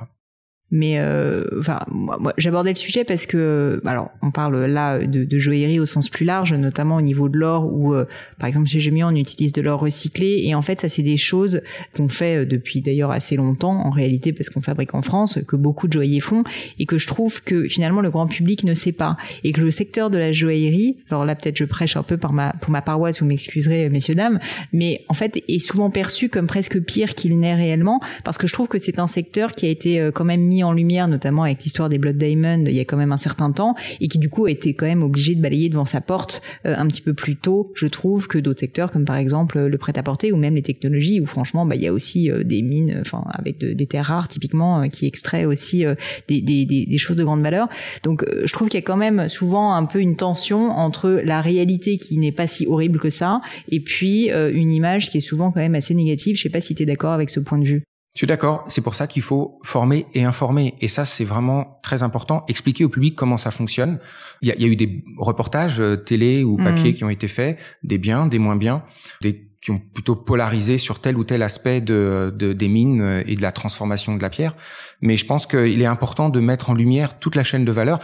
[0.69, 5.39] Mais euh, enfin, moi, j'abordais le sujet parce que, alors, on parle là de, de,
[5.39, 8.05] joaillerie au sens plus large, notamment au niveau de l'or, où, euh,
[8.37, 11.15] par exemple, chez Gemio, on utilise de l'or recyclé, et en fait, ça, c'est des
[11.15, 11.61] choses
[11.95, 15.55] qu'on fait euh, depuis d'ailleurs assez longtemps, en réalité, parce qu'on fabrique en France, que
[15.55, 16.43] beaucoup de joailliers font,
[16.79, 19.71] et que je trouve que finalement le grand public ne sait pas, et que le
[19.71, 22.81] secteur de la joaillerie, alors là, peut-être je prêche un peu par ma, pour ma
[22.81, 24.39] paroisse, vous m'excuserez, messieurs dames,
[24.73, 28.53] mais en fait, est souvent perçu comme presque pire qu'il n'est réellement, parce que je
[28.53, 31.63] trouve que c'est un secteur qui a été quand même mis en lumière, notamment avec
[31.63, 34.29] l'histoire des Blood Diamond il y a quand même un certain temps, et qui du
[34.29, 37.13] coup a été quand même obligé de balayer devant sa porte euh, un petit peu
[37.13, 40.61] plus tôt, je trouve, que d'autres secteurs comme par exemple le prêt-à-porter ou même les
[40.61, 44.05] technologies, où franchement, bah, il y a aussi euh, des mines, enfin avec des terres
[44.05, 45.85] rares typiquement, euh, qui extraient aussi
[46.27, 47.67] des, des, des, choses de grande valeur.
[48.03, 51.41] Donc je trouve qu'il y a quand même souvent un peu une tension entre la
[51.41, 55.51] réalité qui n'est pas si horrible que ça, et puis une image qui est souvent
[55.51, 56.35] quand même assez négative.
[56.35, 57.83] Je sais pas si tu es d'accord avec ce point de vue.
[58.17, 58.65] Je suis d'accord?
[58.67, 60.73] C'est pour ça qu'il faut former et informer.
[60.81, 62.45] Et ça, c'est vraiment très important.
[62.47, 63.99] Expliquer au public comment ça fonctionne.
[64.41, 66.93] Il y a, il y a eu des reportages euh, télé ou papier mmh.
[66.95, 68.81] qui ont été faits, des biens, des moins bien,
[69.21, 73.23] des qui ont plutôt polarisé sur tel ou tel aspect de, de, des mines euh,
[73.27, 74.55] et de la transformation de la pierre.
[74.99, 77.99] Mais je pense qu'il est important de mettre en lumière toute la chaîne de valeur.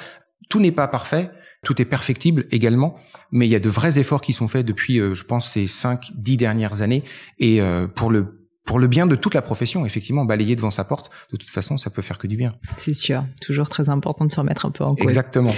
[0.47, 1.31] Tout n'est pas parfait.
[1.65, 2.97] Tout est perfectible également,
[3.31, 5.65] mais il y a de vrais efforts qui sont faits depuis, euh, je pense, ces
[5.65, 7.03] cinq, dix dernières années.
[7.39, 7.61] Et
[7.95, 11.37] pour le pour le bien de toute la profession, effectivement, balayer devant sa porte, de
[11.37, 12.55] toute façon, ça peut faire que du bien.
[12.77, 15.03] C'est sûr, toujours très important de se remettre un peu en cause.
[15.03, 15.53] Exactement.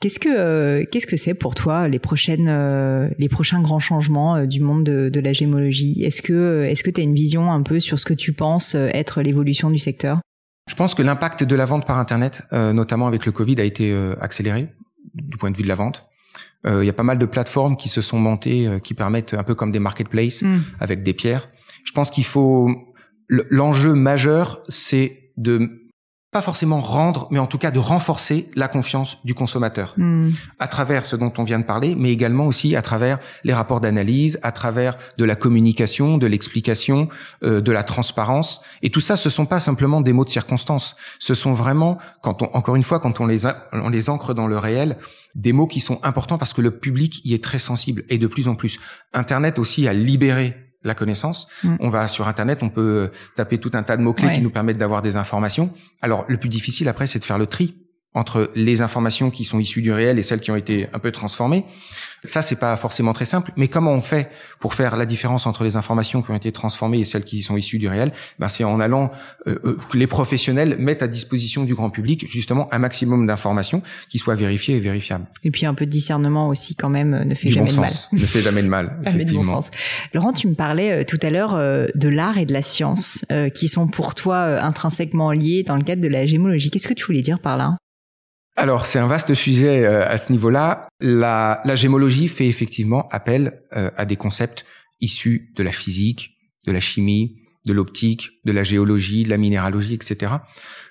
[0.00, 4.36] Qu'est-ce que euh, qu'est-ce que c'est pour toi les prochaines euh, les prochains grands changements
[4.36, 6.02] euh, du monde de, de la gémologie?
[6.02, 8.74] Est-ce que est-ce que tu as une vision un peu sur ce que tu penses
[8.74, 10.20] être l'évolution du secteur?
[10.68, 13.90] Je pense que l'impact de la vente par internet, notamment avec le Covid, a été
[14.20, 14.68] accéléré
[15.14, 16.07] du point de vue de la vente.
[16.64, 19.54] Il y a pas mal de plateformes qui se sont montées, qui permettent un peu
[19.54, 20.58] comme des marketplaces mmh.
[20.80, 21.48] avec des pierres
[21.88, 22.70] je pense qu'il faut
[23.28, 25.87] l'enjeu majeur, c'est de
[26.30, 30.28] pas forcément rendre, mais en tout cas de renforcer la confiance du consommateur hmm.
[30.58, 33.80] à travers ce dont on vient de parler, mais également aussi à travers les rapports
[33.80, 37.08] d'analyse, à travers de la communication, de l'explication,
[37.42, 38.60] euh, de la transparence.
[38.82, 40.96] Et tout ça, ce sont pas simplement des mots de circonstance.
[41.18, 44.46] Ce sont vraiment, quand on, encore une fois, quand on les, on les ancre dans
[44.46, 44.98] le réel,
[45.34, 48.26] des mots qui sont importants parce que le public y est très sensible et de
[48.26, 48.78] plus en plus.
[49.14, 51.48] Internet aussi a libéré la connaissance.
[51.62, 51.76] Mm.
[51.80, 54.78] On va sur Internet, on peut taper tout un tas de mots-clés qui nous permettent
[54.78, 55.70] d'avoir des informations.
[56.02, 57.76] Alors, le plus difficile après, c'est de faire le tri
[58.14, 61.12] entre les informations qui sont issues du réel et celles qui ont été un peu
[61.12, 61.64] transformées.
[62.24, 63.52] Ça, c'est pas forcément très simple.
[63.56, 66.98] Mais comment on fait pour faire la différence entre les informations qui ont été transformées
[66.98, 68.12] et celles qui sont issues du réel?
[68.38, 69.12] Ben, c'est en allant
[69.46, 73.82] euh, euh, que les professionnels mettent à disposition du grand public justement un maximum d'informations
[74.08, 75.26] qui soient vérifiées et vérifiables.
[75.44, 77.92] Et puis un peu de discernement aussi, quand même, ne fait jamais de mal.
[78.12, 78.98] Ne fait jamais de mal.
[79.06, 79.42] effectivement.
[79.42, 79.70] Bon sens.
[80.12, 83.86] Laurent, tu me parlais tout à l'heure de l'art et de la science qui sont
[83.86, 86.70] pour toi intrinsèquement liés dans le cadre de la gémologie.
[86.70, 87.76] Qu'est-ce que tu voulais dire par là?
[88.58, 90.88] Alors, c'est un vaste sujet euh, à ce niveau-là.
[91.00, 94.66] La, la, gémologie fait effectivement appel euh, à des concepts
[95.00, 96.32] issus de la physique,
[96.66, 100.32] de la chimie, de l'optique, de la géologie, de la minéralogie, etc.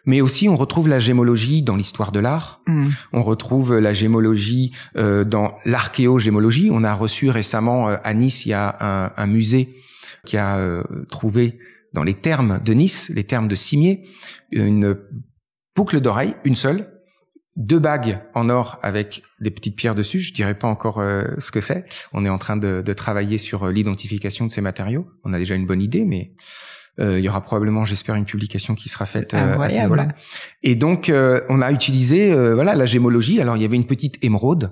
[0.06, 2.62] Mais aussi, on retrouve la gémologie dans l'histoire de l'art.
[2.68, 2.88] Mm.
[3.12, 6.70] On retrouve la gémologie euh, dans l'archéogémologie.
[6.72, 9.76] On a reçu récemment à Nice, il y a un, un musée
[10.26, 11.60] qui a trouvé
[11.94, 14.08] dans les termes de Nice, les termes de Cimier,
[14.52, 14.98] une
[15.76, 16.97] boucle d'oreille, une seule,
[17.58, 20.20] deux bagues en or avec des petites pierres dessus.
[20.20, 21.86] Je dirais pas encore euh, ce que c'est.
[22.14, 25.08] On est en train de, de travailler sur euh, l'identification de ces matériaux.
[25.26, 26.32] On a déjà une bonne idée, mais
[27.00, 30.10] euh, il y aura probablement, j'espère, une publication qui sera faite à ce niveau-là.
[30.62, 33.42] Et donc, on a utilisé voilà la gémologie.
[33.42, 34.72] Alors, il y avait une petite émeraude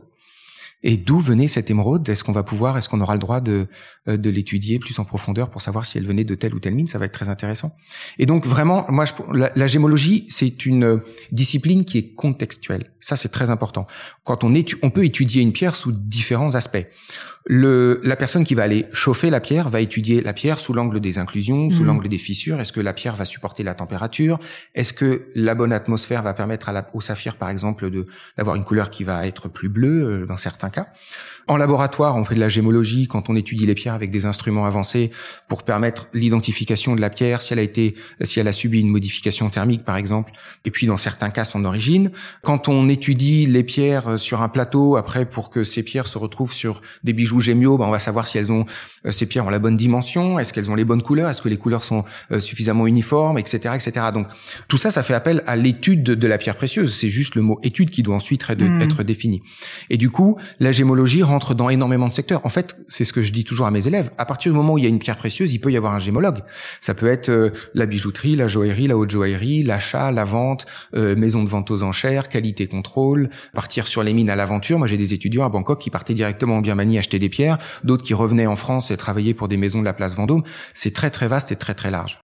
[0.85, 2.07] et d'où venait cette émeraude?
[2.07, 3.67] Est-ce qu'on va pouvoir, est-ce qu'on aura le droit de,
[4.07, 6.75] euh, de l'étudier plus en profondeur pour savoir si elle venait de telle ou telle
[6.75, 6.85] mine?
[6.85, 7.75] Ça va être très intéressant.
[8.19, 12.91] Et donc vraiment, moi, je, la, la gémologie, c'est une discipline qui est contextuelle.
[13.01, 13.87] Ça, c'est très important.
[14.23, 16.85] Quand on, on peut étudier une pierre sous différents aspects.
[17.47, 20.99] Le, la personne qui va aller chauffer la pierre va étudier la pierre sous l'angle
[20.99, 21.85] des inclusions, sous mmh.
[21.85, 22.59] l'angle des fissures.
[22.59, 24.39] Est-ce que la pierre va supporter la température?
[24.73, 28.55] Est-ce que la bonne atmosphère va permettre à la, au saphir, par exemple, de d'avoir
[28.55, 30.87] une couleur qui va être plus bleue euh, dans certains cas?
[31.47, 34.65] En laboratoire, on fait de la gémologie quand on étudie les pierres avec des instruments
[34.65, 35.11] avancés
[35.47, 38.89] pour permettre l'identification de la pierre, si elle a été, si elle a subi une
[38.89, 40.31] modification thermique, par exemple.
[40.65, 42.11] Et puis, dans certains cas, son origine.
[42.41, 46.17] Quand on étudie les pierres euh, sur un plateau, après, pour que ces pierres se
[46.17, 48.65] retrouvent sur des bijoux Gémio, ben on va savoir si elles ont
[49.05, 51.49] euh, ces pierres ont la bonne dimension, est-ce qu'elles ont les bonnes couleurs, est-ce que
[51.49, 54.07] les couleurs sont euh, suffisamment uniformes, etc., etc.
[54.13, 54.27] Donc
[54.67, 56.95] tout ça, ça fait appel à l'étude de, la pierre précieuse.
[56.95, 59.41] C'est juste le mot étude qui doit ensuite être, être défini.
[59.89, 62.39] Et du coup, la gémologie rentre dans énormément de secteurs.
[62.45, 64.09] En fait, c'est ce que je dis toujours à mes élèves.
[64.17, 65.93] À partir du moment où il y a une pierre précieuse, il peut y avoir
[65.93, 66.39] un gémologue.
[66.79, 71.43] Ça peut être euh, la bijouterie, la joaillerie, la haute joaillerie, l'achat, la vente, maison
[71.43, 74.77] de vente aux enchères, qualité contrôle, partir sur les mines à l'aventure.
[74.77, 78.03] Moi, j'ai des étudiants à Bangkok qui partaient directement en Birmanie acheter des pierres, d'autres
[78.03, 80.43] qui revenaient en France et travaillaient pour des maisons de la place Vendôme.
[80.73, 82.24] C'est très très vaste et très très large.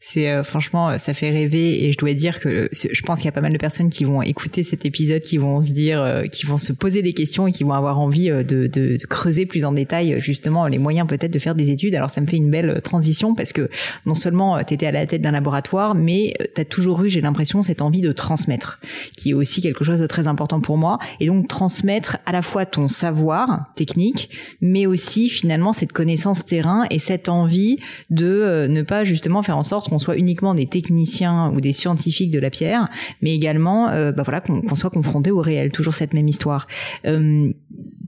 [0.00, 3.28] C'est euh, franchement, ça fait rêver et je dois dire que je pense qu'il y
[3.28, 6.26] a pas mal de personnes qui vont écouter cet épisode, qui vont se dire, euh,
[6.26, 9.06] qui vont se poser des questions et qui vont avoir envie euh, de, de, de
[9.08, 11.96] creuser plus en détail justement les moyens peut-être de faire des études.
[11.96, 13.68] Alors ça me fait une belle transition parce que
[14.06, 17.20] non seulement tu étais à la tête d'un laboratoire, mais tu as toujours eu, j'ai
[17.20, 18.78] l'impression, cette envie de transmettre,
[19.16, 20.98] qui est aussi quelque chose de très important pour moi.
[21.18, 24.30] Et donc transmettre à la fois ton savoir technique,
[24.60, 27.78] mais aussi finalement cette connaissance terrain et cette envie
[28.10, 32.30] de ne pas justement faire en sorte qu'on soit uniquement des techniciens ou des scientifiques
[32.30, 32.88] de la pierre,
[33.22, 35.72] mais également, euh, bah voilà, qu'on soit confronté au réel.
[35.72, 36.66] Toujours cette même histoire.
[37.06, 37.52] Euh,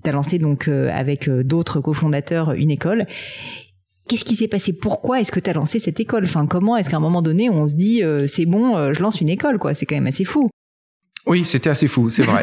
[0.03, 3.05] T'as lancé donc euh, avec euh, d'autres cofondateurs une école.
[4.09, 4.73] Qu'est-ce qui s'est passé?
[4.73, 6.25] Pourquoi est-ce que tu as lancé cette école?
[6.25, 9.29] Enfin, comment est-ce qu'à un moment donné, on se dit c'est bon, je lance une
[9.29, 9.73] école quoi?
[9.73, 10.51] C'est quand même assez fou.
[11.27, 12.43] Oui, c'était assez fou, c'est vrai.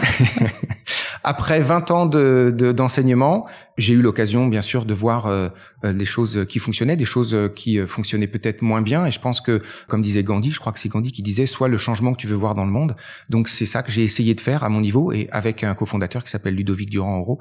[1.23, 5.49] Après 20 ans de, d'enseignement, j'ai eu l'occasion, bien sûr, de voir euh,
[5.83, 9.05] euh, des choses qui fonctionnaient, des choses qui euh, fonctionnaient peut-être moins bien.
[9.05, 11.67] Et je pense que, comme disait Gandhi, je crois que c'est Gandhi qui disait, soit
[11.67, 12.95] le changement que tu veux voir dans le monde.
[13.29, 16.23] Donc c'est ça que j'ai essayé de faire à mon niveau et avec un cofondateur
[16.23, 17.39] qui s'appelle Ludovic Durand-Oro,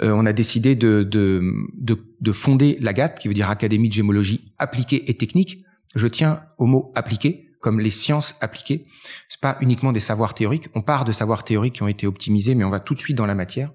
[0.00, 1.42] on a décidé de, de,
[1.78, 5.64] de, de fonder l'AGAT, qui veut dire Académie de gémologie appliquée et technique.
[5.94, 8.86] Je tiens au mot appliqué comme les sciences appliquées.
[9.28, 10.68] C'est pas uniquement des savoirs théoriques.
[10.74, 13.16] On part de savoirs théoriques qui ont été optimisés, mais on va tout de suite
[13.16, 13.70] dans la matière.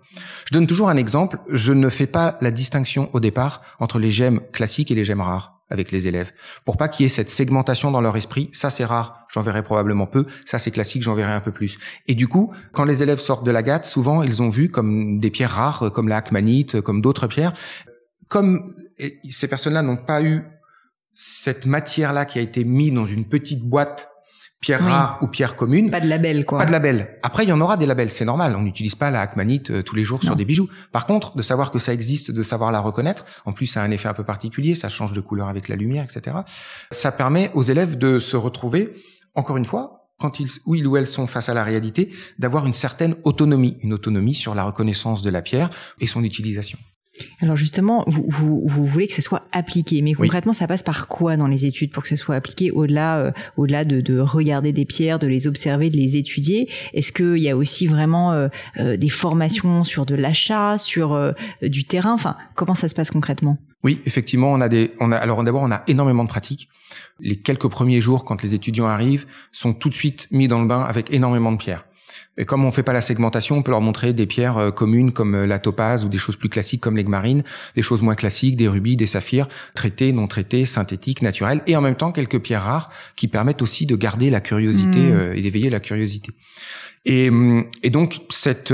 [0.45, 1.39] Je donne toujours un exemple.
[1.49, 5.21] Je ne fais pas la distinction au départ entre les gemmes classiques et les gemmes
[5.21, 6.33] rares avec les élèves.
[6.65, 9.63] Pour pas qu'il y ait cette segmentation dans leur esprit, ça c'est rare, j'en verrai
[9.63, 11.79] probablement peu, ça c'est classique, j'en verrai un peu plus.
[12.07, 15.19] Et du coup, quand les élèves sortent de la gâte, souvent ils ont vu comme
[15.19, 17.53] des pierres rares, comme la hakmanite, comme d'autres pierres,
[18.27, 18.75] comme
[19.29, 20.43] ces personnes-là n'ont pas eu
[21.13, 24.09] cette matière-là qui a été mise dans une petite boîte
[24.63, 25.91] pierre rare ou pierre commune.
[25.91, 26.59] Pas de label, quoi.
[26.59, 27.19] Pas de label.
[27.21, 28.55] Après, il y en aura des labels, c'est normal.
[28.55, 30.69] On n'utilise pas la Hakmanite euh, tous les jours sur des bijoux.
[30.91, 33.85] Par contre, de savoir que ça existe, de savoir la reconnaître, en plus, ça a
[33.85, 36.37] un effet un peu particulier, ça change de couleur avec la lumière, etc.
[36.91, 38.93] Ça permet aux élèves de se retrouver,
[39.35, 42.65] encore une fois, quand ils, où ils ou elles sont face à la réalité, d'avoir
[42.65, 46.79] une certaine autonomie, une autonomie sur la reconnaissance de la pierre et son utilisation.
[47.41, 51.07] Alors justement, vous, vous, vous, voulez que ça soit appliqué, mais concrètement, ça passe par
[51.07, 54.71] quoi dans les études pour que ça soit appliqué au-delà, euh, au-delà de, de, regarder
[54.71, 56.69] des pierres, de les observer, de les étudier?
[56.93, 58.47] Est-ce qu'il y a aussi vraiment euh,
[58.77, 62.13] euh, des formations sur de l'achat, sur du terrain?
[62.13, 63.57] Enfin, comment ça se passe concrètement?
[63.83, 66.69] Oui, effectivement, on a des, on a alors d'abord on a énormément de pratiques.
[67.19, 70.67] Les quelques premiers jours, quand les étudiants arrivent, sont tout de suite mis dans le
[70.67, 71.85] bain avec énormément de pierres.
[72.37, 75.11] Et comme on fait pas la segmentation, on peut leur montrer des pierres euh, communes
[75.11, 77.09] comme euh, la topaze ou des choses plus classiques comme l'aigue
[77.75, 81.81] des choses moins classiques, des rubis, des saphirs, traités, non traités, synthétiques, naturels, et en
[81.81, 85.11] même temps quelques pierres rares qui permettent aussi de garder la curiosité mmh.
[85.11, 86.31] euh, et d'éveiller la curiosité.
[87.05, 87.29] Et,
[87.83, 88.73] et donc cette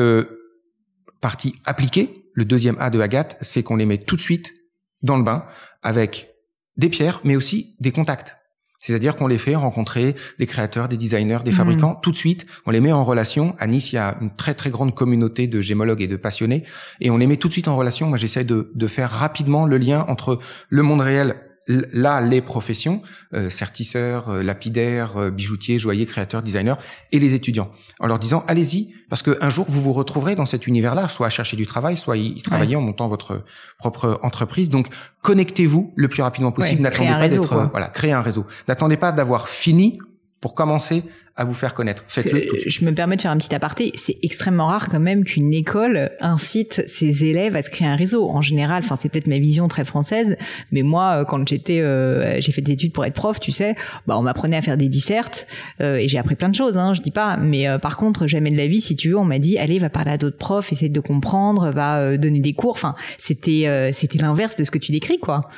[1.20, 4.54] partie appliquée, le deuxième A de Agathe, c'est qu'on les met tout de suite
[5.02, 5.46] dans le bain
[5.82, 6.30] avec
[6.78, 8.39] des pierres, mais aussi des contacts.
[8.80, 12.02] C'est-à-dire qu'on les fait rencontrer des créateurs, des designers, des fabricants mmh.
[12.02, 12.46] tout de suite.
[12.66, 13.56] On les met en relation.
[13.60, 16.64] À Nice, il y a une très très grande communauté de gémologues et de passionnés,
[17.02, 18.08] et on les met tout de suite en relation.
[18.08, 21.36] Moi, j'essaie de, de faire rapidement le lien entre le monde réel
[21.70, 23.02] là les professions,
[23.34, 26.76] euh, certisseurs, euh, lapidaires, euh, bijoutiers, joailliers, créateurs, designers,
[27.12, 30.68] et les étudiants, en leur disant allez-y, parce qu'un jour vous vous retrouverez dans cet
[30.68, 33.44] univers-là, soit à chercher du travail, soit y travailler en montant votre
[33.78, 34.70] propre entreprise.
[34.70, 34.88] Donc
[35.22, 36.82] connectez-vous le plus rapidement possible.
[36.82, 38.46] N'attendez pas d'être voilà, créez un réseau.
[38.68, 40.00] N'attendez pas d'avoir fini
[40.42, 41.04] pour commencer
[41.40, 42.04] à vous faire connaître.
[42.10, 42.74] Faites-le tout de suite.
[42.74, 43.94] Je me permets de faire un petit aparté.
[43.96, 48.30] C'est extrêmement rare quand même qu'une école incite ses élèves à se créer un réseau.
[48.30, 50.36] En général, enfin c'est peut-être ma vision très française,
[50.74, 53.76] mais moi euh, quand j'étais, euh, j'ai fait des études pour être prof, tu sais,
[54.06, 55.48] bah on m'apprenait à faire des dissertes
[55.80, 56.78] euh, et j'ai appris plein de choses.
[56.78, 59.24] Hein, je dis pas, mais par contre jamais de la vie, si tu veux, on
[59.24, 62.72] m'a dit allez va parler à d'autres profs, essayer de comprendre, va donner des cours.
[62.72, 65.50] Enfin c'était c'était l'inverse de ce que tu décris quoi.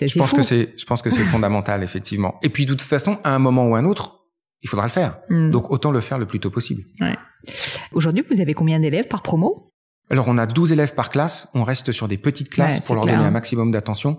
[0.00, 2.36] Je pense que c'est, je pense que c'est fondamental effectivement.
[2.42, 4.23] Et puis de toute façon, à un moment ou à un autre,
[4.64, 5.18] il faudra le faire.
[5.28, 5.50] Hmm.
[5.50, 6.82] Donc autant le faire le plus tôt possible.
[7.00, 7.16] Ouais.
[7.92, 9.70] Aujourd'hui, vous avez combien d'élèves par promo?
[10.10, 13.06] Alors on a 12 élèves par classe, on reste sur des petites classes pour leur
[13.06, 14.18] donner un maximum d'attention.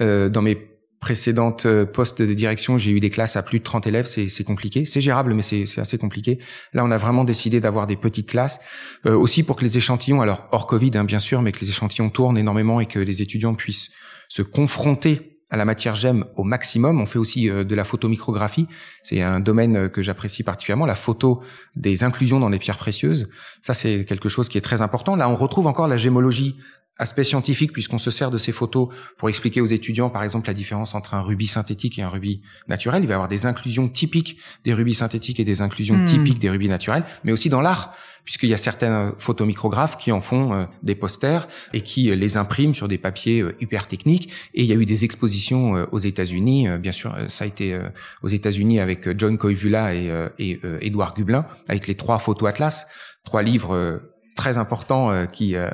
[0.00, 0.56] Euh, dans mes
[1.00, 4.44] précédentes euh, postes de direction, j'ai eu des classes à plus de 30 élèves, c'est
[4.44, 4.84] compliqué.
[4.84, 6.38] C'est gérable, mais c'est assez compliqué.
[6.72, 8.60] Là, on a vraiment décidé d'avoir des petites classes,
[9.06, 11.68] euh, aussi pour que les échantillons, alors hors Covid hein, bien sûr, mais que les
[11.68, 13.90] échantillons tournent énormément et que les étudiants puissent
[14.28, 17.00] se confronter à la matière j'aime au maximum.
[17.00, 18.66] On fait aussi euh, de la photomicrographie.
[19.02, 21.42] C'est un domaine euh, que j'apprécie particulièrement, la photo
[21.76, 23.28] des inclusions dans les pierres précieuses.
[23.62, 25.16] Ça, c'est quelque chose qui est très important.
[25.16, 26.56] Là, on retrouve encore la gémologie
[26.98, 30.54] aspect scientifique puisqu'on se sert de ces photos pour expliquer aux étudiants par exemple la
[30.54, 33.02] différence entre un rubis synthétique et un rubis naturel.
[33.02, 36.04] Il va y avoir des inclusions typiques des rubis synthétiques et des inclusions hmm.
[36.06, 37.94] typiques des rubis naturels, mais aussi dans l'art
[38.28, 42.36] puisqu'il y a certains photomicrographes qui en font euh, des posters et qui euh, les
[42.36, 44.30] impriment sur des papiers euh, hyper techniques.
[44.52, 47.78] Et il y a eu des expositions aux États-Unis, bien sûr, ça a été
[48.22, 52.86] aux États-Unis avec John Koivula et, et Edouard Gublin, avec les trois photos atlas,
[53.24, 54.00] trois livres
[54.38, 55.68] très important euh, qui euh,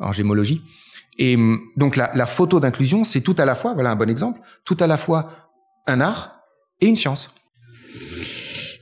[0.00, 0.62] en gémologie.
[1.18, 4.10] Et hum, donc la, la photo d'inclusion, c'est tout à la fois, voilà un bon
[4.10, 5.50] exemple, tout à la fois
[5.86, 6.40] un art
[6.80, 7.32] et une science.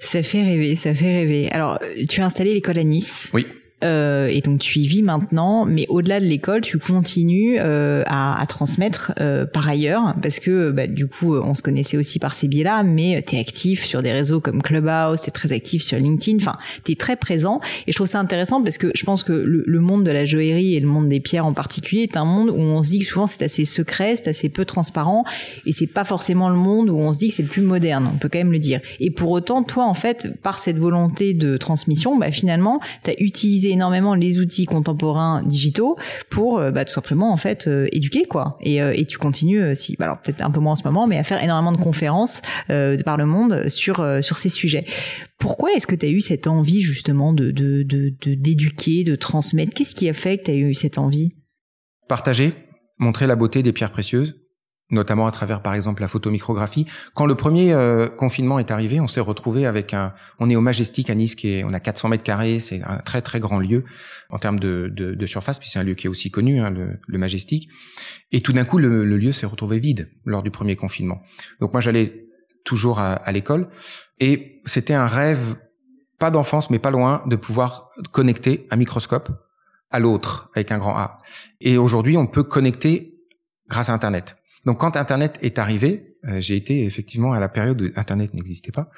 [0.00, 1.50] Ça fait rêver, ça fait rêver.
[1.50, 1.78] Alors,
[2.08, 3.30] tu as installé l'école à Nice.
[3.34, 3.46] Oui.
[3.84, 8.44] Euh, et donc tu y vis maintenant, mais au-delà de l'école, tu continues euh, à,
[8.48, 12.48] transmettre euh, par ailleurs, parce que bah, du coup, on se connaissait aussi par ces
[12.48, 15.98] biais-là, mais tu es actif sur des réseaux comme Clubhouse, tu es très actif sur
[15.98, 19.24] LinkedIn, enfin, tu es très présent, et je trouve ça intéressant parce que je pense
[19.24, 22.16] que le, le, monde de la joaillerie et le monde des pierres en particulier est
[22.16, 25.24] un monde où on se dit que souvent c'est assez secret, c'est assez peu transparent,
[25.66, 28.10] et c'est pas forcément le monde où on se dit que c'est le plus moderne,
[28.14, 28.80] on peut quand même le dire.
[29.00, 33.20] Et pour autant, toi, en fait, par cette volonté de transmission, bah, finalement, tu as
[33.20, 35.96] utilisé énormément les outils contemporains digitaux
[36.30, 38.56] pour euh, bah, tout simplement en fait euh, éduquer quoi.
[38.60, 41.18] Et, euh, tu continues si bah, alors peut-être un peu moins en ce moment, mais
[41.18, 44.86] à faire énormément de conférences par le monde sur sur ces sujets.
[45.38, 49.74] Pourquoi est-ce que tu as eu cette envie justement de d'éduquer, de, de, de transmettre?
[49.74, 51.34] Qu'est-ce qui a fait que tu as eu cette envie?
[52.08, 52.54] Partager,
[52.98, 54.34] montrer la beauté des pierres précieuses,
[54.94, 56.86] notamment à travers par exemple la photomicrographie.
[57.12, 60.60] Quand le premier euh, confinement est arrivé, on s'est retrouvé avec un, on est au
[60.60, 63.58] Majestic à Nice, qui est, on a 400 mètres carrés, c'est un très très grand
[63.58, 63.84] lieu
[64.30, 66.70] en termes de, de, de surface, puis c'est un lieu qui est aussi connu, hein,
[66.70, 67.68] le, le, Majestic.
[68.32, 71.20] Et tout d'un coup, le, le lieu s'est retrouvé vide lors du premier confinement.
[71.60, 72.26] Donc moi, j'allais
[72.64, 73.68] toujours à, à l'école,
[74.20, 75.56] et c'était un rêve,
[76.18, 79.30] pas d'enfance, mais pas loin, de pouvoir connecter un microscope
[79.90, 81.18] à l'autre avec un grand A.
[81.60, 83.14] Et aujourd'hui, on peut connecter
[83.68, 84.36] grâce à Internet.
[84.64, 88.72] Donc quand Internet est arrivé, euh, j'ai été effectivement à la période où Internet n'existait
[88.72, 88.90] pas.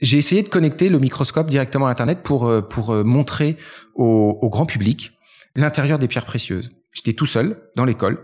[0.00, 3.56] J'ai essayé de connecter le microscope directement à Internet pour euh, pour euh, montrer
[3.94, 5.12] au, au, grand public
[5.56, 6.70] l'intérieur des pierres précieuses.
[6.92, 8.18] J'étais tout seul dans l'école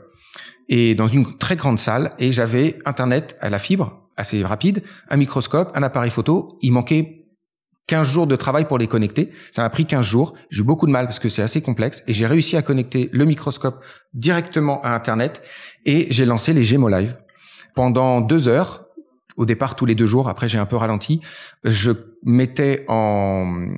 [0.69, 5.17] et dans une très grande salle et j'avais Internet à la fibre assez rapide, un
[5.17, 6.59] microscope, un appareil photo.
[6.63, 7.27] Il manquait
[7.87, 9.31] 15 jours de travail pour les connecter.
[9.53, 10.35] Ça m'a pris 15 jours.
[10.51, 13.09] J'ai eu beaucoup de mal parce que c'est assez complexe et j'ai réussi à connecter
[13.13, 13.83] le microscope
[14.13, 15.43] directement à Internet
[15.87, 17.17] et j'ai lancé les Gémeaux Live.
[17.75, 18.85] Pendant deux heures,
[19.37, 21.21] au départ tous les deux jours, après j'ai un peu ralenti,
[21.65, 23.69] je mettais en...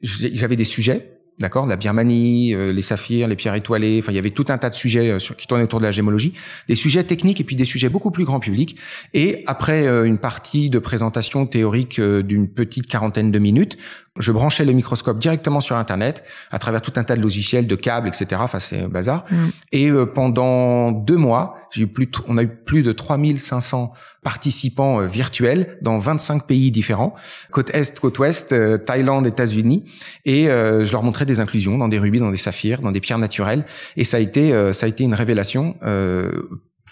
[0.00, 4.18] J'avais des sujets d'accord, la Birmanie, euh, les saphirs, les pierres étoilées, enfin il y
[4.18, 6.34] avait tout un tas de sujets euh, qui tournaient autour de la gémologie,
[6.68, 8.76] des sujets techniques et puis des sujets beaucoup plus grand public.
[9.14, 13.76] Et après euh, une partie de présentation théorique d'une petite quarantaine de minutes,
[14.18, 17.74] je branchais le microscope directement sur Internet à travers tout un tas de logiciels, de
[17.74, 18.40] câbles, etc.
[18.40, 19.24] Enfin, c'est bazar.
[19.30, 19.36] Mm.
[19.72, 23.92] Et euh, pendant deux mois, j'ai eu plus on a eu plus de 3500
[24.22, 27.14] participants euh, virtuels dans 25 pays différents,
[27.50, 29.84] côte est, côte ouest, euh, Thaïlande, États-Unis.
[30.24, 33.18] Et je leur montrais des inclusions dans des rubis, dans des saphirs, dans des pierres
[33.18, 33.64] naturelles.
[33.96, 35.76] Et ça a été, ça a été une révélation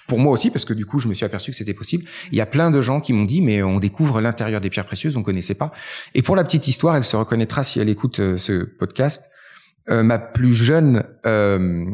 [0.06, 2.04] pour moi aussi, parce que du coup, je me suis aperçu que c'était possible.
[2.30, 4.86] Il y a plein de gens qui m'ont dit, mais on découvre l'intérieur des pierres
[4.86, 5.72] précieuses, on connaissait pas.
[6.14, 9.30] Et pour la petite histoire, elle se reconnaîtra si elle écoute euh, ce podcast.
[9.90, 11.86] Euh, ma plus jeune euh,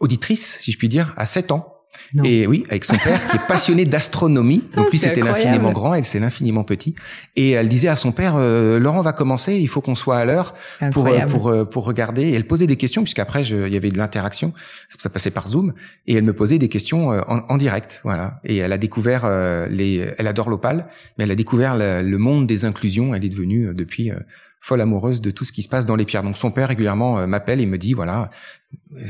[0.00, 1.79] auditrice, si je puis dire, a 7 ans.
[2.24, 4.64] Et oui, avec son père qui est passionné d'astronomie.
[4.76, 6.94] Donc lui, c'était l'infiniment grand, elle, c'est l'infiniment petit.
[7.36, 10.24] Et elle disait à son père, euh, Laurent va commencer, il faut qu'on soit à
[10.24, 10.54] l'heure
[10.92, 12.22] pour euh, pour euh, pour regarder.
[12.22, 14.52] Et elle posait des questions puisqu'après, il y avait de l'interaction.
[14.88, 15.72] Ça passait par Zoom.
[16.06, 18.40] Et elle me posait des questions en, en direct, voilà.
[18.44, 19.28] Et elle a découvert
[19.68, 23.14] les, elle adore l'opale, mais elle a découvert le, monde des inclusions.
[23.14, 24.10] Elle est devenue depuis
[24.60, 26.22] folle amoureuse de tout ce qui se passe dans les pierres.
[26.22, 28.30] Donc son père régulièrement m'appelle et me dit voilà,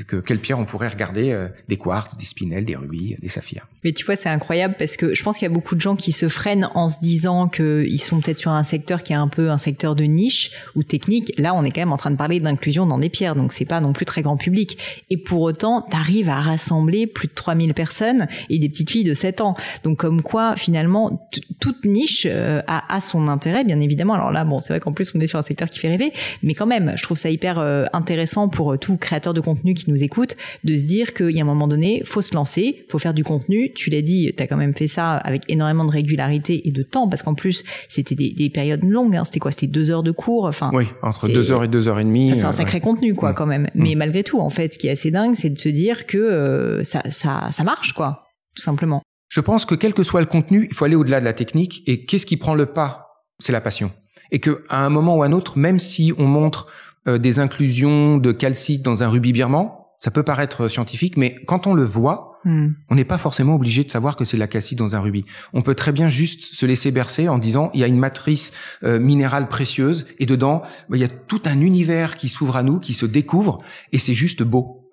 [0.07, 3.67] que quelle pierre on pourrait regarder euh, des quartz, des spinels, des rubis, des saphirs?
[3.83, 5.97] Mais tu vois, c'est incroyable parce que je pense qu'il y a beaucoup de gens
[5.97, 9.29] qui se freinent en se disant qu'ils sont peut-être sur un secteur qui est un
[9.29, 11.33] peu un secteur de niche ou technique.
[11.39, 13.65] Là, on est quand même en train de parler d'inclusion dans des pierres, donc c'est
[13.65, 14.79] pas non plus très grand public.
[15.09, 19.05] Et pour autant, tu arrives à rassembler plus de 3000 personnes et des petites filles
[19.05, 19.55] de 7 ans.
[19.83, 24.15] Donc comme quoi, finalement, toute niche euh, a, a, son intérêt, bien évidemment.
[24.15, 26.13] Alors là, bon, c'est vrai qu'en plus, on est sur un secteur qui fait rêver,
[26.43, 29.91] mais quand même, je trouve ça hyper euh, intéressant pour tout créateur de contenu qui
[29.91, 32.99] nous écoute, de se dire qu'il y a un moment donné, faut se lancer, faut
[32.99, 33.73] faire du contenu.
[33.75, 36.83] Tu l'as dit, tu as quand même fait ça avec énormément de régularité et de
[36.83, 39.17] temps, parce qu'en plus, c'était des, périodes longues.
[39.17, 39.25] Hein.
[39.25, 39.53] C'était quoi?
[39.53, 40.45] C'était deux heures de cours.
[40.45, 42.33] Enfin, oui, entre deux heures et deux heures et demie.
[42.35, 43.35] c'est un euh, sacré contenu, quoi, mm.
[43.35, 43.69] quand même.
[43.75, 43.99] Mais mm.
[43.99, 46.83] malgré tout, en fait, ce qui est assez dingue, c'est de se dire que euh,
[46.83, 48.25] ça, ça, ça marche, quoi,
[48.55, 49.03] tout simplement.
[49.29, 51.83] Je pense que quel que soit le contenu, il faut aller au-delà de la technique.
[51.87, 53.07] Et qu'est-ce qui prend le pas?
[53.39, 53.93] C'est la passion.
[54.33, 56.67] Et que à un moment ou à un autre, même si on montre
[57.07, 61.67] euh, des inclusions de calcite dans un rubis birman, ça peut paraître scientifique, mais quand
[61.67, 62.69] on le voit, hmm.
[62.89, 65.27] on n'est pas forcément obligé de savoir que c'est de la calcite dans un rubis.
[65.53, 68.53] On peut très bien juste se laisser bercer en disant il y a une matrice
[68.83, 72.63] euh, minérale précieuse et dedans bah, il y a tout un univers qui s'ouvre à
[72.63, 73.59] nous, qui se découvre
[73.93, 74.91] et c'est juste beau.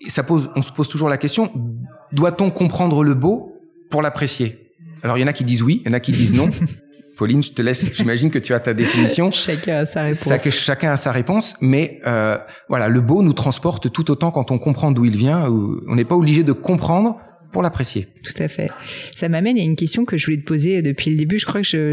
[0.00, 1.52] Et ça pose, on se pose toujours la question
[2.12, 4.72] doit-on comprendre le beau pour l'apprécier?
[5.02, 6.48] Alors il y en a qui disent oui, il y en a qui disent non.
[7.16, 7.92] Pauline, je te laisse.
[7.96, 9.30] J'imagine que tu as ta définition.
[9.30, 10.50] chacun a sa réponse.
[10.50, 12.38] chacun a sa réponse, mais euh,
[12.68, 15.46] voilà, le beau nous transporte tout autant quand on comprend d'où il vient.
[15.88, 17.18] On n'est pas obligé de comprendre
[17.52, 18.08] pour l'apprécier.
[18.24, 18.70] Tout à fait.
[19.14, 21.38] Ça m'amène à une question que je voulais te poser depuis le début.
[21.38, 21.92] Je crois que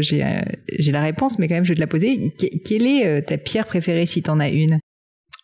[0.78, 2.32] j'ai la réponse, mais quand même, je vais te la poser.
[2.64, 4.78] quelle est euh, ta pierre préférée si tu en as une?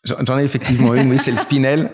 [0.06, 1.90] J'en ai effectivement une, oui, c'est le spinel.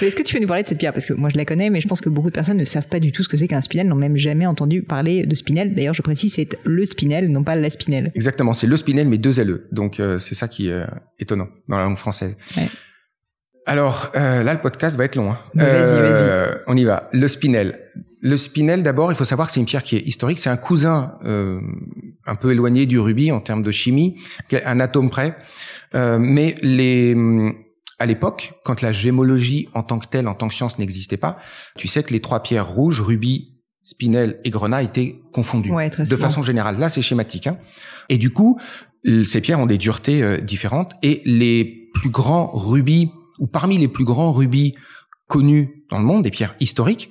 [0.00, 0.92] Est-ce que tu peux nous parler de cette pierre?
[0.92, 2.88] Parce que moi je la connais, mais je pense que beaucoup de personnes ne savent
[2.88, 5.74] pas du tout ce que c'est qu'un spinel, n'ont même jamais entendu parler de spinel.
[5.74, 8.10] D'ailleurs, je précise, c'est le spinel, non pas la spinel.
[8.14, 9.68] Exactement, c'est le spinel, mais deux LE.
[9.72, 10.86] Donc euh, c'est ça qui est euh,
[11.18, 12.36] étonnant dans la langue française.
[12.56, 12.68] Ouais.
[13.66, 15.32] Alors euh, là, le podcast va être long.
[15.32, 15.38] Hein.
[15.54, 16.60] Vas-y, vas-y.
[16.66, 17.08] On y va.
[17.12, 17.78] Le spinel.
[18.22, 20.38] Le spinel, d'abord, il faut savoir que c'est une pierre qui est historique.
[20.38, 21.14] C'est un cousin
[22.26, 24.16] un peu éloigné du rubis en termes de chimie,
[24.52, 25.36] un atome près.
[25.94, 27.16] Euh, mais les,
[27.98, 31.38] à l'époque, quand la gémologie en tant que telle, en tant que science n'existait pas,
[31.76, 33.48] tu sais que les trois pierres rouges, rubis,
[33.82, 36.78] spinel et grenat étaient confondues de façon générale.
[36.78, 37.46] Là, c'est schématique.
[37.46, 37.58] Hein.
[38.08, 38.60] Et du coup,
[39.24, 43.88] ces pierres ont des duretés euh, différentes et les plus grands rubis, ou parmi les
[43.88, 44.74] plus grands rubis
[45.26, 47.10] connus dans le monde, des pierres historiques,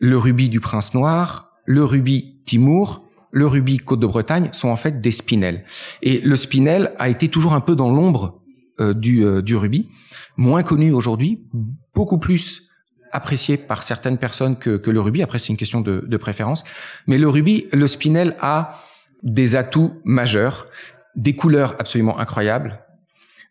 [0.00, 4.76] le rubis du prince noir, le rubis Timur, le rubis Côte de Bretagne sont en
[4.76, 5.64] fait des spinels.
[6.02, 8.40] Et le spinel a été toujours un peu dans l'ombre
[8.80, 9.88] euh, du, euh, du rubis,
[10.36, 11.46] moins connu aujourd'hui,
[11.94, 12.68] beaucoup plus
[13.12, 15.22] apprécié par certaines personnes que, que le rubis.
[15.22, 16.64] Après, c'est une question de, de préférence.
[17.06, 18.80] Mais le rubis, le spinel a
[19.22, 20.66] des atouts majeurs,
[21.14, 22.80] des couleurs absolument incroyables,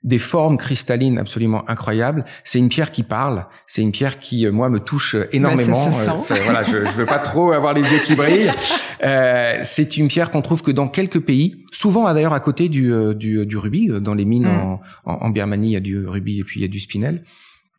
[0.04, 2.24] des formes cristallines absolument incroyables.
[2.46, 3.46] C'est une pierre qui parle.
[3.68, 5.90] C'est une pierre qui, euh, moi, me touche euh, énormément.
[5.90, 8.52] Bah, voilà, je, je veux pas trop avoir les yeux qui brillent.
[9.02, 12.92] Euh, c'est une pierre qu'on trouve que dans quelques pays, souvent d'ailleurs à côté du,
[13.16, 13.88] du, du, rubis.
[14.02, 14.50] Dans les mines mm.
[14.50, 17.24] en, en, Birmanie, il y a du rubis et puis il y a du spinel.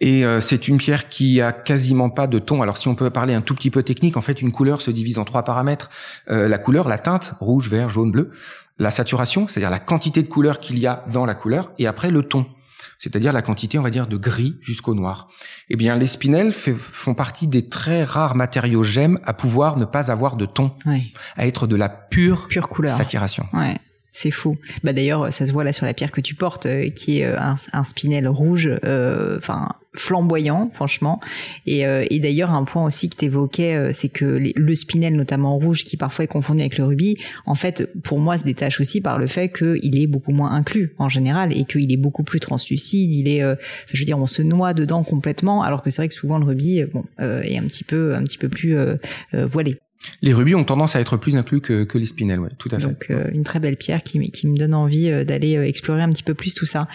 [0.00, 2.62] Et c'est une pierre qui a quasiment pas de ton.
[2.62, 4.90] Alors si on peut parler un tout petit peu technique, en fait, une couleur se
[4.90, 5.90] divise en trois paramètres.
[6.26, 8.30] la couleur, la teinte, rouge, vert, jaune, bleu.
[8.80, 12.10] La saturation, c'est-à-dire la quantité de couleur qu'il y a dans la couleur, et après
[12.10, 12.46] le ton,
[12.98, 15.28] c'est-à-dire la quantité, on va dire, de gris jusqu'au noir.
[15.68, 20.10] Eh bien, les spinels font partie des très rares matériaux gemmes à pouvoir ne pas
[20.10, 20.72] avoir de ton,
[21.36, 22.92] à être de la pure, pure couleur.
[22.92, 23.46] saturation.
[23.52, 23.78] Ouais.
[24.12, 24.56] C'est fou.
[24.82, 27.24] Bah d'ailleurs, ça se voit là sur la pierre que tu portes, euh, qui est
[27.24, 27.36] euh,
[27.72, 31.20] un, spinel rouge, euh, enfin flamboyant, franchement.
[31.66, 35.84] Et, et d'ailleurs, un point aussi que tu évoquais, c'est que le spinel, notamment rouge,
[35.84, 39.18] qui parfois est confondu avec le rubis, en fait, pour moi, se détache aussi par
[39.18, 43.12] le fait qu'il est beaucoup moins inclus en général et qu'il est beaucoup plus translucide.
[43.12, 46.14] Il est, je veux dire, on se noie dedans complètement, alors que c'est vrai que
[46.14, 48.76] souvent le rubis, bon, est un petit peu, un petit peu plus
[49.32, 49.76] voilé.
[50.22, 52.78] Les rubis ont tendance à être plus inclus que, que les spinels, ouais, tout à
[52.78, 52.86] fait.
[52.86, 56.00] Donc euh, une très belle pierre qui, qui me donne envie euh, d'aller euh, explorer
[56.00, 56.88] un petit peu plus tout ça.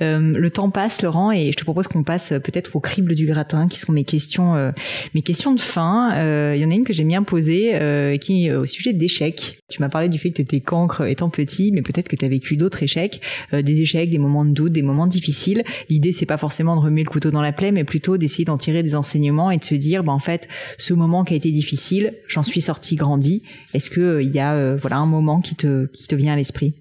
[0.00, 3.68] le temps passe, Laurent, et je te propose qu'on passe peut-être au crible du gratin,
[3.68, 4.72] qui sont mes questions,
[5.14, 6.10] mes questions de fin.
[6.54, 9.60] Il y en a une que j'ai bien posée, qui est au sujet d'échecs.
[9.68, 12.24] Tu m'as parlé du fait que tu étais cancre étant petit, mais peut-être que tu
[12.24, 13.20] as vécu d'autres échecs,
[13.52, 15.62] des échecs, des moments de doute, des moments difficiles.
[15.88, 18.58] L'idée c'est pas forcément de remuer le couteau dans la plaie, mais plutôt d'essayer d'en
[18.58, 20.48] tirer des enseignements et de se dire, bah en fait,
[20.78, 24.40] ce moment qui a été difficile, j'en suis sorti grandi Est-ce que euh, il y
[24.40, 26.74] a euh, voilà un moment qui te qui te vient à l'esprit?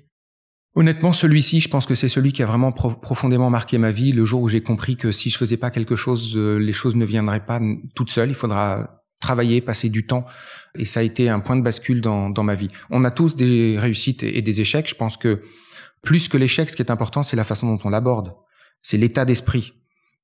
[0.76, 4.12] Honnêtement, celui-ci, je pense que c'est celui qui a vraiment profondément marqué ma vie.
[4.12, 6.96] Le jour où j'ai compris que si je faisais pas quelque chose, euh, les choses
[6.96, 7.60] ne viendraient pas
[7.96, 8.30] toutes seules.
[8.30, 10.26] Il faudra travailler, passer du temps.
[10.76, 12.70] Et ça a été un point de bascule dans, dans ma vie.
[12.90, 14.88] On a tous des réussites et des échecs.
[14.88, 15.42] Je pense que
[16.02, 18.34] plus que l'échec, ce qui est important, c'est la façon dont on l'aborde.
[18.82, 19.74] C'est l'état d'esprit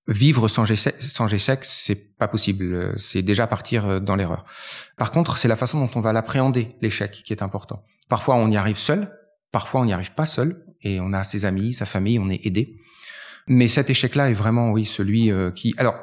[0.07, 2.93] vivre sans échec, sans échec, c'est pas possible.
[2.97, 4.45] C'est déjà partir euh, dans l'erreur.
[4.97, 7.83] Par contre, c'est la façon dont on va l'appréhender, l'échec, qui est important.
[8.09, 9.11] Parfois, on y arrive seul.
[9.51, 10.63] Parfois, on n'y arrive pas seul.
[10.81, 12.77] Et on a ses amis, sa famille, on est aidé.
[13.47, 15.73] Mais cet échec-là est vraiment, oui, celui euh, qui.
[15.77, 15.95] Alors,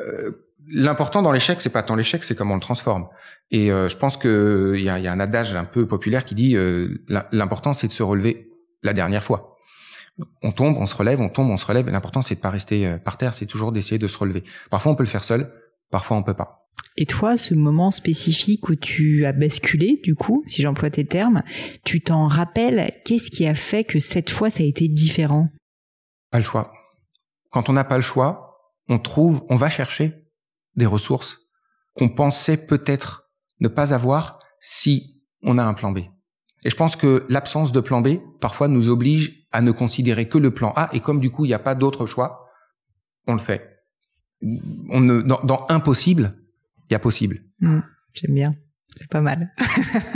[0.00, 0.32] euh,
[0.68, 3.08] l'important dans l'échec, c'est pas tant l'échec, c'est comment on le transforme.
[3.50, 6.34] Et je pense que il y a, y a, un adage un peu populaire qui
[6.34, 6.56] dit
[7.32, 8.48] l'important, c'est de se relever
[8.82, 9.51] la dernière fois
[10.42, 11.88] on tombe, on se relève, on tombe, on se relève.
[11.88, 14.44] L'important, c'est de pas rester euh, par terre, c'est toujours d'essayer de se relever.
[14.70, 15.52] Parfois, on peut le faire seul,
[15.90, 16.68] parfois, on peut pas.
[16.96, 21.42] Et toi, ce moment spécifique où tu as basculé, du coup, si j'emploie tes termes,
[21.84, 25.48] tu t'en rappelles Qu'est-ce qui a fait que cette fois, ça a été différent?
[26.30, 26.72] Pas le choix.
[27.50, 28.58] Quand on n'a pas le choix,
[28.88, 30.12] on trouve, on va chercher
[30.76, 31.38] des ressources
[31.94, 36.00] qu'on pensait peut-être ne pas avoir si on a un plan B.
[36.64, 40.38] Et je pense que l'absence de plan B, parfois, nous oblige à ne considérer que
[40.38, 40.88] le plan A.
[40.92, 42.48] Et comme du coup, il n'y a pas d'autre choix,
[43.26, 43.68] on le fait.
[44.42, 46.34] Dans, impossible,
[46.88, 47.42] il y a possible.
[47.60, 47.80] Mmh,
[48.14, 48.54] J'aime bien.
[48.96, 49.50] C'est pas mal.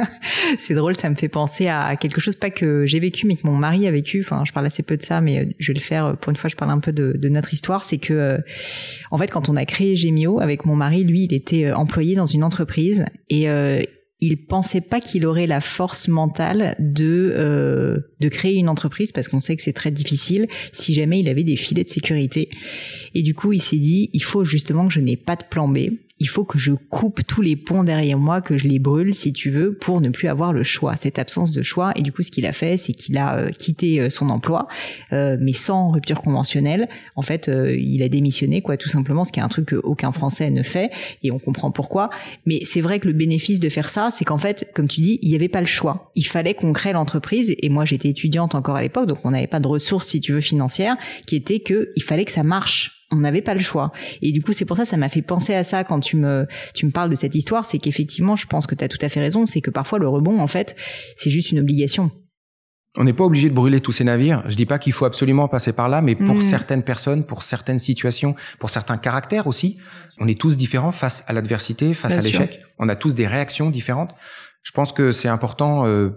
[0.59, 3.47] c'est drôle, ça me fait penser à quelque chose pas que j'ai vécu, mais que
[3.47, 4.20] mon mari a vécu.
[4.20, 6.36] Enfin, je parle assez peu de ça, mais euh, je vais le faire pour une
[6.36, 6.51] fois.
[6.51, 7.84] Je parle un peu de, de notre histoire.
[7.84, 8.38] C'est que, euh,
[9.11, 12.16] en fait, quand on a créé Gemio avec mon mari, lui, il était euh, employé
[12.16, 13.49] dans une entreprise et
[14.21, 19.29] il pensait pas qu'il aurait la force mentale de euh, de créer une entreprise parce
[19.29, 22.49] qu'on sait que c'est très difficile si jamais il avait des filets de sécurité.
[23.14, 25.69] Et du coup il s'est dit il faut justement que je n'ai pas de plan
[25.69, 25.79] B
[26.19, 29.33] il faut que je coupe tous les ponts derrière moi, que je les brûle, si
[29.33, 31.93] tu veux, pour ne plus avoir le choix, cette absence de choix.
[31.95, 34.67] Et du coup, ce qu'il a fait, c'est qu'il a euh, quitté euh, son emploi,
[35.12, 36.89] euh, mais sans rupture conventionnelle.
[37.17, 40.51] En fait, il a démissionné, quoi, tout simplement, ce qui est un truc qu'aucun Français
[40.51, 40.91] ne fait,
[41.23, 42.09] et on comprend pourquoi.
[42.47, 45.19] Mais c'est vrai que le bénéfice de faire ça, c'est qu'en fait, comme tu dis,
[45.23, 46.12] il n'y avait pas le choix.
[46.14, 47.55] Il fallait qu'on crée l'entreprise.
[47.59, 50.33] Et moi, j'étais étudiante encore à l'époque, donc on n'avait pas de ressources, si tu
[50.33, 50.97] veux, financières,
[51.27, 53.93] qui était que il fallait que ça marche on n'avait pas le choix.
[54.23, 56.47] Et du coup, c'est pour ça, ça m'a fait penser à ça quand tu me,
[56.75, 59.09] tu me parles de cette histoire, c'est qu'effectivement, je pense que tu as tout à
[59.09, 60.77] fait raison, c'est que parfois le rebond, en fait,
[61.17, 62.11] c'est juste une obligation.
[62.99, 64.43] On n'est pas obligé de brûler tous ces navires.
[64.47, 66.41] Je dis pas qu'il faut absolument passer par là, mais pour mm.
[66.41, 69.77] certaines personnes, pour certaines situations, pour certains caractères aussi,
[70.19, 72.61] on est tous différents face à l'adversité, face à l'échec.
[72.79, 74.14] On a tous des réactions différentes.
[74.62, 76.11] Je pense que c'est important, euh,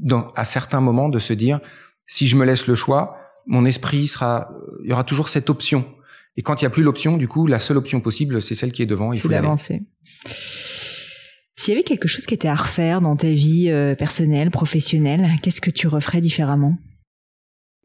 [0.00, 1.60] dans, à certains moments, de se dire
[2.06, 4.50] si je me laisse le choix, mon esprit sera,
[4.82, 5.86] il y aura toujours cette option
[6.36, 8.72] et quand il n'y a plus l'option, du coup, la seule option possible, c'est celle
[8.72, 9.12] qui est devant.
[9.12, 9.82] Il faut d'avancer.
[11.56, 15.28] S'il y avait quelque chose qui était à refaire dans ta vie euh, personnelle, professionnelle,
[15.42, 16.76] qu'est-ce que tu referais différemment?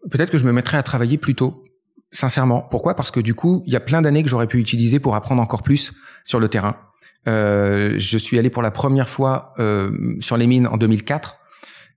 [0.09, 1.63] Peut-être que je me mettrais à travailler plus tôt.
[2.11, 2.61] Sincèrement.
[2.61, 2.95] Pourquoi?
[2.95, 5.41] Parce que du coup, il y a plein d'années que j'aurais pu utiliser pour apprendre
[5.41, 5.93] encore plus
[6.23, 6.77] sur le terrain.
[7.27, 11.37] Euh, je suis allé pour la première fois euh, sur les mines en 2004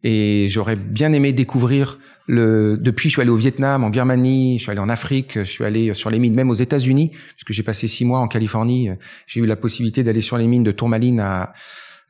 [0.03, 4.63] et j'aurais bien aimé découvrir le, depuis, je suis allé au Vietnam, en Birmanie, je
[4.63, 7.63] suis allé en Afrique, je suis allé sur les mines, même aux États-Unis, puisque j'ai
[7.63, 8.91] passé six mois en Californie.
[9.27, 11.53] J'ai eu la possibilité d'aller sur les mines de Tourmaline à,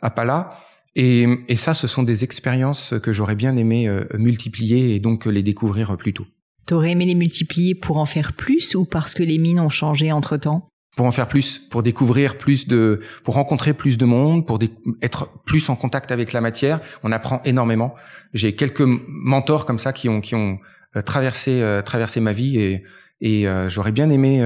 [0.01, 0.57] à Pala.
[0.95, 5.25] Et, et ça, ce sont des expériences que j'aurais bien aimé euh, multiplier et donc
[5.25, 6.27] les découvrir plus tôt.
[6.67, 10.13] T'aurais aimé les multiplier pour en faire plus ou parce que les mines ont changé
[10.13, 14.47] entre temps pour en faire plus, pour découvrir plus de, pour rencontrer plus de monde,
[14.47, 14.59] pour
[15.01, 16.81] être plus en contact avec la matière.
[17.03, 17.95] On apprend énormément.
[18.35, 20.59] J'ai quelques mentors comme ça qui ont qui ont
[20.97, 22.85] euh, traversé euh, traversé ma vie et
[23.21, 24.45] et euh, j'aurais bien aimé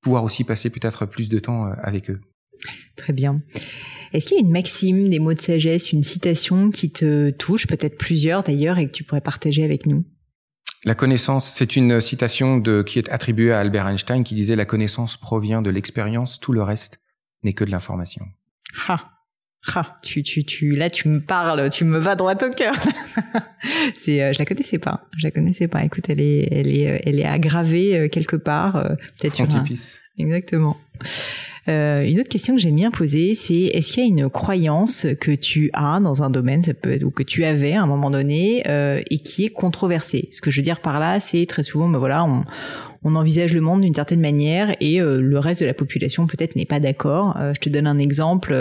[0.00, 2.20] pouvoir aussi passer peut-être plus de temps avec eux.
[2.96, 3.42] Très bien.
[4.12, 7.66] Est-ce qu'il y a une maxime, des mots de sagesse, une citation qui te touche,
[7.66, 10.04] peut-être plusieurs d'ailleurs, et que tu pourrais partager avec nous?
[10.84, 14.66] La connaissance, c'est une citation de, qui est attribuée à Albert Einstein qui disait la
[14.66, 17.00] connaissance provient de l'expérience, tout le reste
[17.42, 18.26] n'est que de l'information.
[18.88, 19.10] Ha.
[19.66, 22.74] Ha, tu, tu, tu, là, tu me parles, tu me vas droit au cœur.
[23.94, 25.82] c'est, euh, je la connaissais pas, je la connaissais pas.
[25.84, 28.74] Écoute, elle est, elle est, euh, elle est aggravée euh, quelque part,
[29.18, 29.64] peut-être sur un...
[30.18, 30.76] Exactement.
[31.68, 35.06] Euh, une autre question que j'aime bien poser, c'est est-ce qu'il y a une croyance
[35.20, 37.86] que tu as dans un domaine, ça peut être, ou que tu avais à un
[37.86, 40.28] moment donné, euh, et qui est controversée?
[40.30, 42.44] Ce que je veux dire par là, c'est très souvent, ben voilà, on,
[43.04, 46.56] on envisage le monde d'une certaine manière et euh, le reste de la population peut-être
[46.56, 47.36] n'est pas d'accord.
[47.38, 48.52] Euh, je te donne un exemple.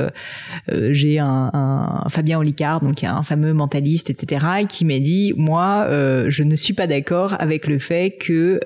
[0.69, 5.87] Euh, j'ai un, un, Fabien Olicard, donc un fameux mentaliste, etc., qui m'a dit moi,
[6.27, 8.59] je ne suis pas d'accord avec le fait que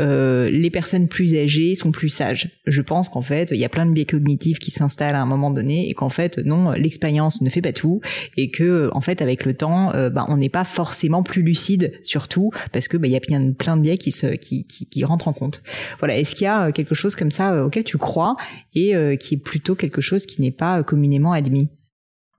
[0.49, 2.49] les personnes plus âgées sont plus sages.
[2.65, 5.25] Je pense qu'en fait, il y a plein de biais cognitifs qui s'installent à un
[5.25, 8.01] moment donné et qu'en fait, non, l'expérience ne fait pas tout
[8.35, 12.27] et que en fait, avec le temps, bah, on n'est pas forcément plus lucide sur
[12.27, 15.05] tout parce que bah, il y a plein, de biais qui, se, qui, qui, qui
[15.05, 15.61] rentrent en compte.
[15.99, 18.35] Voilà, est-ce qu'il y a euh, quelque chose comme ça euh, auquel tu crois
[18.73, 21.69] et euh, qui est plutôt quelque chose qui n'est pas communément admis?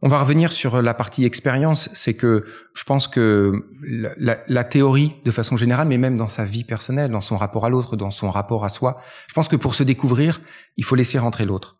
[0.01, 1.89] On va revenir sur la partie expérience.
[1.93, 3.53] C'est que je pense que
[4.17, 7.69] la, théorie, de façon générale, mais même dans sa vie personnelle, dans son rapport à
[7.69, 10.41] l'autre, dans son rapport à soi, je pense que pour se découvrir,
[10.77, 11.75] il faut laisser rentrer l'autre.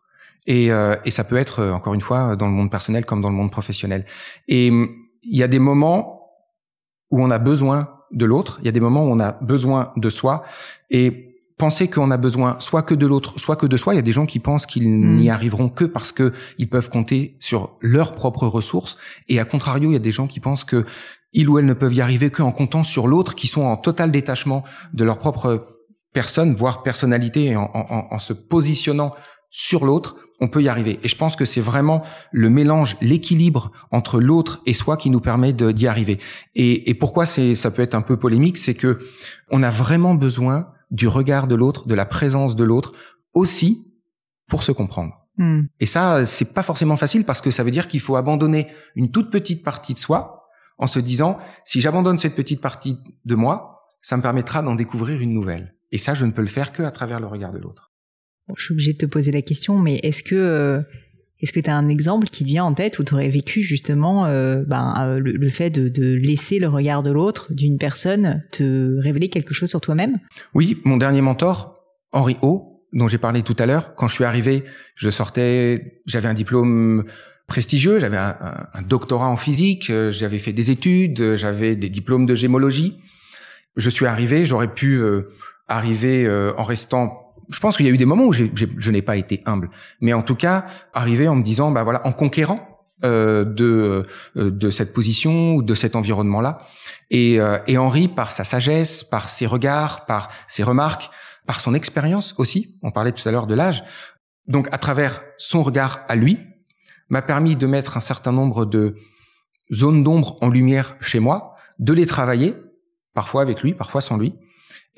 [0.47, 3.35] Et, et ça peut être, encore une fois, dans le monde personnel comme dans le
[3.35, 4.05] monde professionnel.
[4.49, 6.19] Et il y a des moments
[7.11, 9.93] où on a besoin de l'autre, il y a des moments où on a besoin
[9.95, 10.43] de soi.
[10.89, 11.28] Et
[11.59, 13.93] penser qu'on a besoin soit que de l'autre, soit que de soi.
[13.93, 15.15] Il y a des gens qui pensent qu'ils mm.
[15.17, 18.97] n'y arriveront que parce que ils peuvent compter sur leurs propres ressources.
[19.27, 20.83] Et à contrario, il y a des gens qui pensent que
[21.33, 24.09] ils ou elles ne peuvent y arriver qu'en comptant sur l'autre, qui sont en total
[24.09, 25.77] détachement de leur propre
[26.11, 29.13] personne, voire personnalité, et en, en, en se positionnant
[29.51, 30.99] sur l'autre, on peut y arriver.
[31.03, 35.19] Et je pense que c'est vraiment le mélange, l'équilibre entre l'autre et soi qui nous
[35.19, 36.19] permet d'y arriver.
[36.55, 38.99] Et, et pourquoi c'est, ça peut être un peu polémique, c'est que
[39.51, 42.93] on a vraiment besoin du regard de l'autre, de la présence de l'autre,
[43.33, 43.87] aussi
[44.47, 45.27] pour se comprendre.
[45.37, 45.63] Hmm.
[45.79, 49.11] Et ça, c'est pas forcément facile parce que ça veut dire qu'il faut abandonner une
[49.11, 53.87] toute petite partie de soi en se disant, si j'abandonne cette petite partie de moi,
[54.01, 55.75] ça me permettra d'en découvrir une nouvelle.
[55.91, 57.91] Et ça, je ne peux le faire que à travers le regard de l'autre.
[58.47, 60.81] Bon, je suis obligée de te poser la question, mais est-ce que euh,
[61.41, 64.63] est-ce que tu as un exemple qui vient en tête où tu vécu justement euh,
[64.67, 69.53] ben, euh, le, fait de, laisser le regard de l'autre, d'une personne, te révéler quelque
[69.53, 70.19] chose sur toi-même?
[70.53, 71.77] Oui, mon dernier mentor,
[72.11, 74.65] Henri O, dont j'ai parlé tout à l'heure, quand je suis arrivé,
[74.95, 77.05] je sortais, j'avais un diplôme
[77.47, 82.35] prestigieux, j'avais un, doctorat en physique, euh, j'avais fait des études, j'avais des diplômes de
[82.35, 82.99] gémologie.
[83.77, 85.01] Je suis arrivé, j'aurais pu
[85.67, 86.27] arriver
[86.57, 89.41] en restant je pense qu'il y a eu des moments où je n'ai pas été
[89.45, 89.69] humble,
[90.01, 92.69] mais en tout cas, arriver en me disant, bah voilà, en conquérant
[93.03, 96.59] euh, de euh, de cette position ou de cet environnement-là.
[97.09, 101.09] Et, euh, et Henri, par sa sagesse, par ses regards, par ses remarques,
[101.47, 103.85] par son expérience aussi, on parlait tout à l'heure de l'âge,
[104.47, 106.39] donc à travers son regard à lui,
[107.07, 108.95] m'a permis de mettre un certain nombre de
[109.73, 112.53] zones d'ombre en lumière chez moi, de les travailler,
[113.13, 114.35] parfois avec lui, parfois sans lui,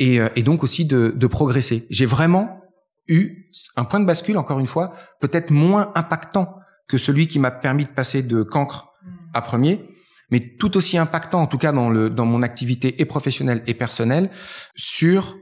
[0.02, 1.86] et, euh, et donc aussi de, de progresser.
[1.92, 2.60] J'ai vraiment
[3.08, 3.46] eu
[3.76, 6.56] un point de bascule, encore une fois, peut-être moins impactant
[6.88, 8.94] que celui qui m'a permis de passer de cancre
[9.34, 9.88] à premier,
[10.32, 13.76] mais tout aussi impactant, en tout cas dans, le, dans mon activité et professionnelle et
[13.76, 14.32] personnelle,
[14.76, 15.38] sur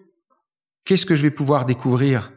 [0.84, 2.34] qu'est-ce que je vais pouvoir découvrir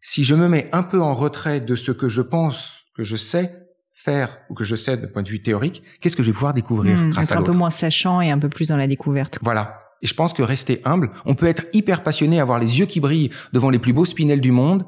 [0.00, 3.16] si je me mets un peu en retrait de ce que je pense que je
[3.16, 3.52] sais
[3.92, 6.54] faire ou que je sais de point de vue théorique, qu'est-ce que je vais pouvoir
[6.54, 7.50] découvrir mmh, grâce à l'autre.
[7.50, 9.40] Un peu moins sachant et un peu plus dans la découverte.
[9.42, 9.87] Voilà.
[10.02, 13.00] Et je pense que rester humble, on peut être hyper passionné, avoir les yeux qui
[13.00, 14.86] brillent devant les plus beaux spinels du monde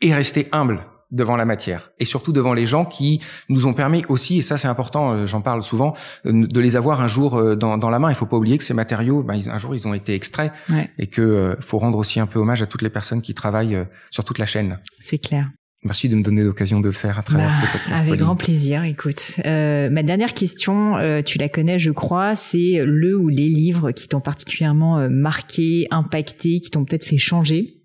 [0.00, 1.90] et rester humble devant la matière.
[1.98, 5.26] Et surtout devant les gens qui nous ont permis aussi et ça c'est important euh,
[5.26, 5.94] j'en parle souvent
[6.26, 8.10] euh, de les avoir un jour euh, dans, dans la main.
[8.10, 10.52] Il faut pas oublier que ces matériaux ben, un jour ils ont été extraits
[10.98, 14.24] et que faut rendre aussi un peu hommage à toutes les personnes qui travaillent sur
[14.24, 14.78] toute la chaîne.
[15.00, 15.48] C'est clair
[15.86, 18.02] Merci de me donner l'occasion de le faire à travers ce bah, podcast.
[18.08, 18.82] Avec grand plaisir.
[18.82, 23.48] Écoute, euh, ma dernière question, euh, tu la connais, je crois, c'est le ou les
[23.48, 27.76] livres qui t'ont particulièrement euh, marqué, impacté, qui t'ont peut-être fait changer.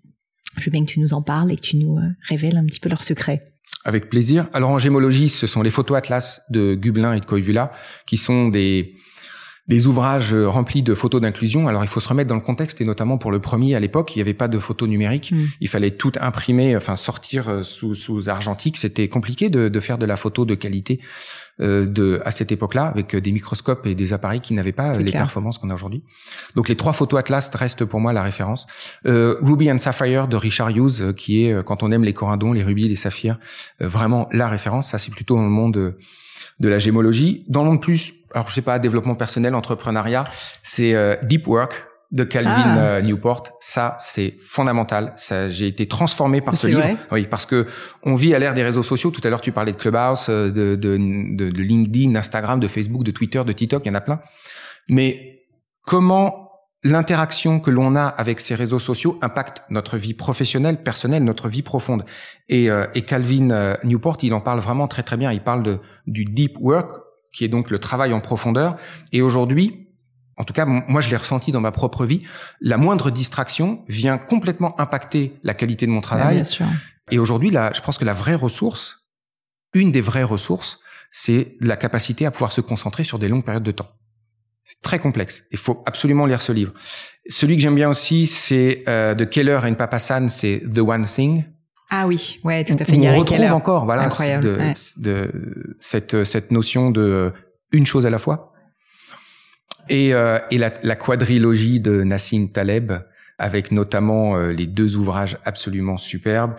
[0.58, 2.64] Je veux bien que tu nous en parles et que tu nous euh, révèles un
[2.64, 3.40] petit peu leurs secrets.
[3.84, 4.48] Avec plaisir.
[4.52, 7.72] Alors en gémologie, ce sont les photos atlas de Gublin et de Koivula,
[8.06, 8.94] qui sont des
[9.68, 11.68] des ouvrages remplis de photos d'inclusion.
[11.68, 14.14] Alors il faut se remettre dans le contexte et notamment pour le premier à l'époque,
[14.14, 15.32] il n'y avait pas de photos numériques.
[15.32, 15.44] Mm.
[15.60, 18.76] Il fallait tout imprimer, enfin sortir euh, sous, sous argentique.
[18.76, 21.00] C'était compliqué de, de, faire de la photo de qualité
[21.60, 25.12] euh, de à cette époque-là avec des microscopes et des appareils qui n'avaient pas les
[25.12, 26.02] performances qu'on a aujourd'hui.
[26.56, 28.66] Donc les trois photos Atlas restent pour moi la référence.
[29.06, 32.52] Euh, Ruby and Sapphire de Richard Hughes, euh, qui est quand on aime les corindons,
[32.52, 33.38] les rubis, les saphirs,
[33.80, 34.90] vraiment la référence.
[34.90, 35.94] Ça c'est plutôt dans le monde
[36.58, 37.44] de la gémologie.
[37.48, 40.24] Dans le monde plus alors je sais pas, développement personnel, entrepreneuriat,
[40.62, 42.78] c'est euh, Deep Work de Calvin ah.
[42.78, 43.44] euh, Newport.
[43.60, 45.14] Ça, c'est fondamental.
[45.16, 46.86] Ça, j'ai été transformé par ce livre.
[47.10, 47.66] Oui, parce que
[48.02, 49.10] on vit à l'ère des réseaux sociaux.
[49.10, 52.68] Tout à l'heure, tu parlais de Clubhouse, euh, de, de, de, de LinkedIn, d'Instagram, de
[52.68, 53.82] Facebook, de Twitter, de TikTok.
[53.86, 54.20] Il y en a plein.
[54.88, 55.46] Mais
[55.86, 56.50] comment
[56.84, 61.62] l'interaction que l'on a avec ces réseaux sociaux impacte notre vie professionnelle, personnelle, notre vie
[61.62, 62.04] profonde?
[62.48, 65.30] Et, et Calvin Newport, il en parle vraiment très très bien.
[65.30, 65.78] Il parle de,
[66.08, 66.90] du deep work
[67.32, 68.76] qui est donc le travail en profondeur.
[69.12, 69.88] Et aujourd'hui,
[70.36, 72.20] en tout cas, moi je l'ai ressenti dans ma propre vie,
[72.60, 76.36] la moindre distraction vient complètement impacter la qualité de mon travail.
[76.36, 76.66] bien sûr.
[77.10, 79.04] Et aujourd'hui, là, je pense que la vraie ressource,
[79.74, 80.80] une des vraies ressources,
[81.10, 83.90] c'est la capacité à pouvoir se concentrer sur des longues périodes de temps.
[84.62, 85.44] C'est très complexe.
[85.50, 86.72] Il faut absolument lire ce livre.
[87.28, 91.44] Celui que j'aime bien aussi, c'est euh, de Keller et Papasan, c'est The One Thing.
[91.94, 92.96] Ah oui, ouais, tout à fait.
[92.96, 94.58] On, retrouve encore, voilà, de,
[94.96, 95.30] de,
[95.78, 97.32] cette cette notion de
[97.70, 98.54] une chose à la fois.
[99.90, 102.92] Et, euh, et la, la, quadrilogie de Nassim Taleb,
[103.38, 106.54] avec notamment euh, les deux ouvrages absolument superbes,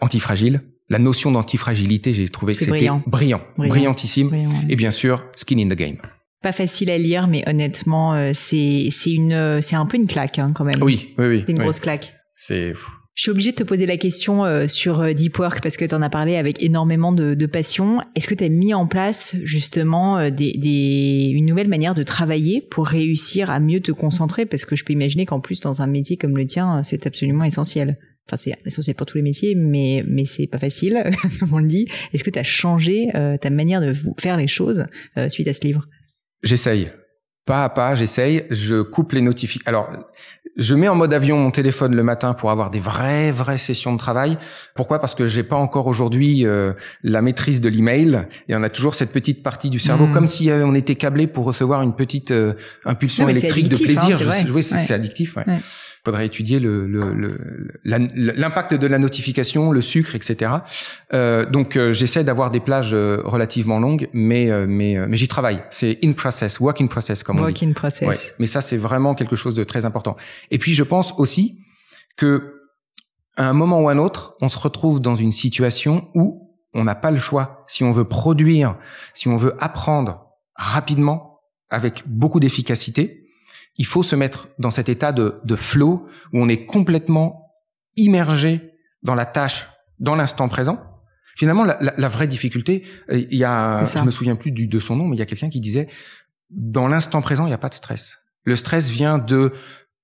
[0.00, 0.62] Antifragile.
[0.88, 3.02] La notion d'antifragilité, j'ai trouvé que c'était brillant.
[3.08, 4.30] brillant, brillantissime.
[4.68, 5.96] Et bien sûr, Skin in the Game.
[6.42, 10.38] Pas facile à lire, mais honnêtement, euh, c'est c'est une c'est un peu une claque
[10.38, 10.80] hein, quand même.
[10.80, 11.42] Oui, oui, oui.
[11.44, 12.14] C'est une grosse claque.
[12.36, 12.74] C'est
[13.16, 15.86] je suis obligée de te poser la question euh, sur euh, Deep Work parce que
[15.86, 18.02] tu en as parlé avec énormément de, de passion.
[18.14, 22.02] Est-ce que tu as mis en place justement euh, des, des, une nouvelle manière de
[22.02, 24.44] travailler pour réussir à mieux te concentrer?
[24.44, 27.44] Parce que je peux imaginer qu'en plus dans un métier comme le tien, c'est absolument
[27.44, 27.96] essentiel.
[28.28, 31.10] Enfin, c'est essentiel pour tous les métiers, mais mais c'est pas facile,
[31.40, 31.88] comme on le dit.
[32.12, 33.08] Est-ce que tu as changé
[33.40, 34.86] ta manière de faire les choses
[35.28, 35.86] suite à ce livre?
[36.42, 36.90] J'essaye
[37.46, 39.68] pas à pas, j'essaye, je coupe les notifications.
[39.68, 39.90] Alors,
[40.56, 43.92] je mets en mode avion mon téléphone le matin pour avoir des vraies vraies sessions
[43.92, 44.38] de travail.
[44.74, 44.98] Pourquoi?
[44.98, 48.94] Parce que j'ai pas encore aujourd'hui euh, la maîtrise de l'email et on a toujours
[48.94, 50.12] cette petite partie du cerveau hmm.
[50.12, 52.54] comme si euh, on était câblé pour recevoir une petite euh,
[52.84, 54.18] impulsion électrique de plaisir.
[54.20, 55.36] Hein, oui, c'est addictif.
[55.36, 55.44] Ouais.
[55.46, 55.58] ouais
[56.06, 56.86] faudrait étudier le,
[57.84, 60.52] l'impact de la notification, le sucre, etc.
[61.12, 65.26] Euh, donc euh, j'essaie d'avoir des plages euh, relativement longues, mais euh, mais mais j'y
[65.26, 65.64] travaille.
[65.70, 67.46] C'est in process, work in process comme on dit.
[67.46, 68.08] Work in process.
[68.08, 68.16] Ouais.
[68.38, 70.16] Mais ça c'est vraiment quelque chose de très important.
[70.52, 71.58] Et puis je pense aussi
[72.16, 72.62] que
[73.36, 76.94] à un moment ou un autre, on se retrouve dans une situation où on n'a
[76.94, 77.64] pas le choix.
[77.66, 78.76] Si on veut produire,
[79.12, 83.25] si on veut apprendre rapidement, avec beaucoup d'efficacité,
[83.78, 87.52] il faut se mettre dans cet état de, de flow où on est complètement
[87.96, 88.72] immergé
[89.02, 89.68] dans la tâche,
[89.98, 90.80] dans l'instant présent.
[91.36, 94.78] Finalement, la, la, vraie difficulté, euh, il y a, je me souviens plus du, de
[94.78, 95.88] son nom, mais il y a quelqu'un qui disait,
[96.50, 98.18] dans l'instant présent, il n'y a pas de stress.
[98.44, 99.52] Le stress vient de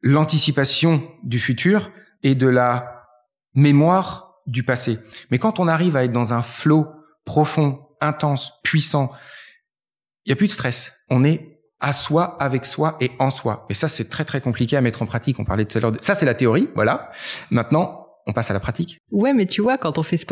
[0.03, 1.91] l'anticipation du futur
[2.23, 3.07] et de la
[3.55, 4.99] mémoire du passé.
[5.31, 6.87] Mais quand on arrive à être dans un flow
[7.25, 9.11] profond, intense, puissant,
[10.25, 10.93] il n'y a plus de stress.
[11.09, 11.52] On est
[11.83, 13.67] à soi, avec soi et en soi.
[13.69, 15.39] Et ça, c'est très très compliqué à mettre en pratique.
[15.39, 15.99] On parlait tout à l'heure de...
[16.01, 17.11] Ça, c'est la théorie, voilà.
[17.51, 18.99] Maintenant, on passe à la pratique.
[19.11, 20.25] Ouais, mais tu vois, quand on fait ce,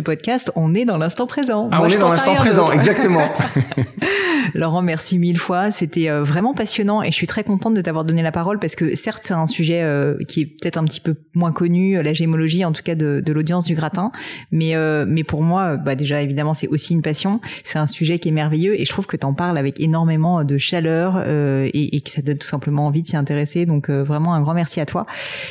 [0.00, 1.68] podcast, on est dans l'instant présent.
[1.72, 3.28] Ah, on est dans l'instant présent, exactement.
[4.54, 5.70] Laurent, merci mille fois.
[5.70, 8.76] C'était euh, vraiment passionnant et je suis très contente de t'avoir donné la parole parce
[8.76, 12.02] que certes, c'est un sujet euh, qui est peut-être un petit peu moins connu, euh,
[12.02, 14.10] la gémologie, en tout cas de, de l'audience du gratin.
[14.50, 14.74] Mais,
[15.06, 17.40] mais pour moi, bah déjà, évidemment, c'est aussi une passion.
[17.64, 20.44] C'est un sujet qui est merveilleux et je trouve que tu en parles avec énormément
[20.44, 23.66] de chaleur et, et, que ça donne tout simplement envie de s'y intéresser.
[23.66, 25.06] Donc, vraiment, un grand merci à toi.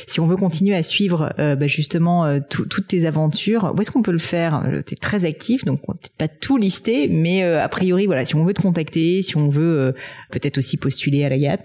[0.07, 3.91] Si on veut continuer à suivre bah, bah, justement euh, toutes tes aventures, où est-ce
[3.91, 4.63] qu'on peut le faire?
[4.65, 8.05] Euh, Tu es très actif, donc on peut-être pas tout lister, mais euh, a priori,
[8.05, 9.93] voilà, si on veut te contacter, si on veut
[10.31, 11.63] peut-être aussi postuler à la GAT,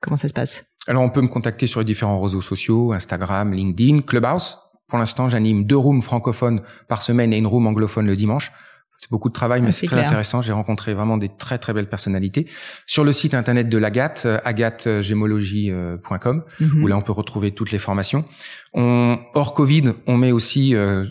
[0.00, 0.64] comment ça se passe?
[0.86, 4.58] Alors on peut me contacter sur les différents réseaux sociaux, Instagram, LinkedIn, Clubhouse.
[4.88, 8.52] Pour l'instant, j'anime deux rooms francophones par semaine et une room anglophone le dimanche.
[8.98, 10.42] C'est beaucoup de travail, mais c'est très intéressant.
[10.42, 12.48] J'ai rencontré vraiment des très très belles personnalités.
[12.84, 16.82] Sur le site internet de l'Agathe, euh, agathegémologie.com, mhm.
[16.82, 18.24] où là on peut retrouver toutes les formations.
[18.74, 21.04] On, hors Covid, on met aussi euh,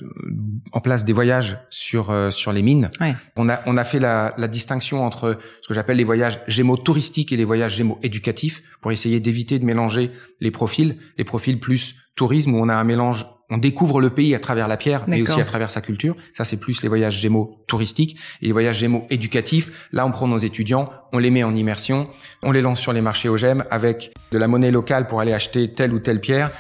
[0.74, 2.92] en place des voyages sur euh, sur les mines.
[3.38, 6.76] On a on a fait la, la distinction entre ce que j'appelle les voyages gémeaux
[6.76, 10.12] touristiques et les voyages gémeaux éducatifs pour essayer d'éviter de mélanger
[10.42, 14.36] les profils, les profils plus tourisme où on a un mélange on découvre le pays
[14.36, 16.16] à travers la pierre, mais aussi à travers sa culture.
[16.34, 19.88] Ça, c'est plus les voyages Gémeaux touristiques et les voyages Gémeaux éducatifs.
[19.92, 22.10] Là, on prend nos étudiants, on les met en immersion,
[22.44, 25.34] on les lance sur les marchés au GEM avec de la monnaie locale pour aller
[25.34, 26.52] acheter telle ou telle pierre.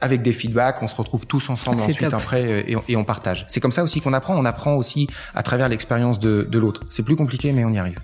[0.00, 3.44] Avec des feedbacks, on se retrouve tous ensemble ensuite après et on, et on partage.
[3.48, 4.36] C'est comme ça aussi qu'on apprend.
[4.36, 6.82] On apprend aussi à travers l'expérience de, de l'autre.
[6.90, 8.00] C'est plus compliqué, mais on y arrive.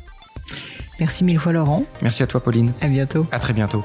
[1.01, 1.85] Merci mille fois Laurent.
[2.03, 2.73] Merci à toi Pauline.
[2.81, 3.27] À bientôt.
[3.33, 3.85] À très bientôt.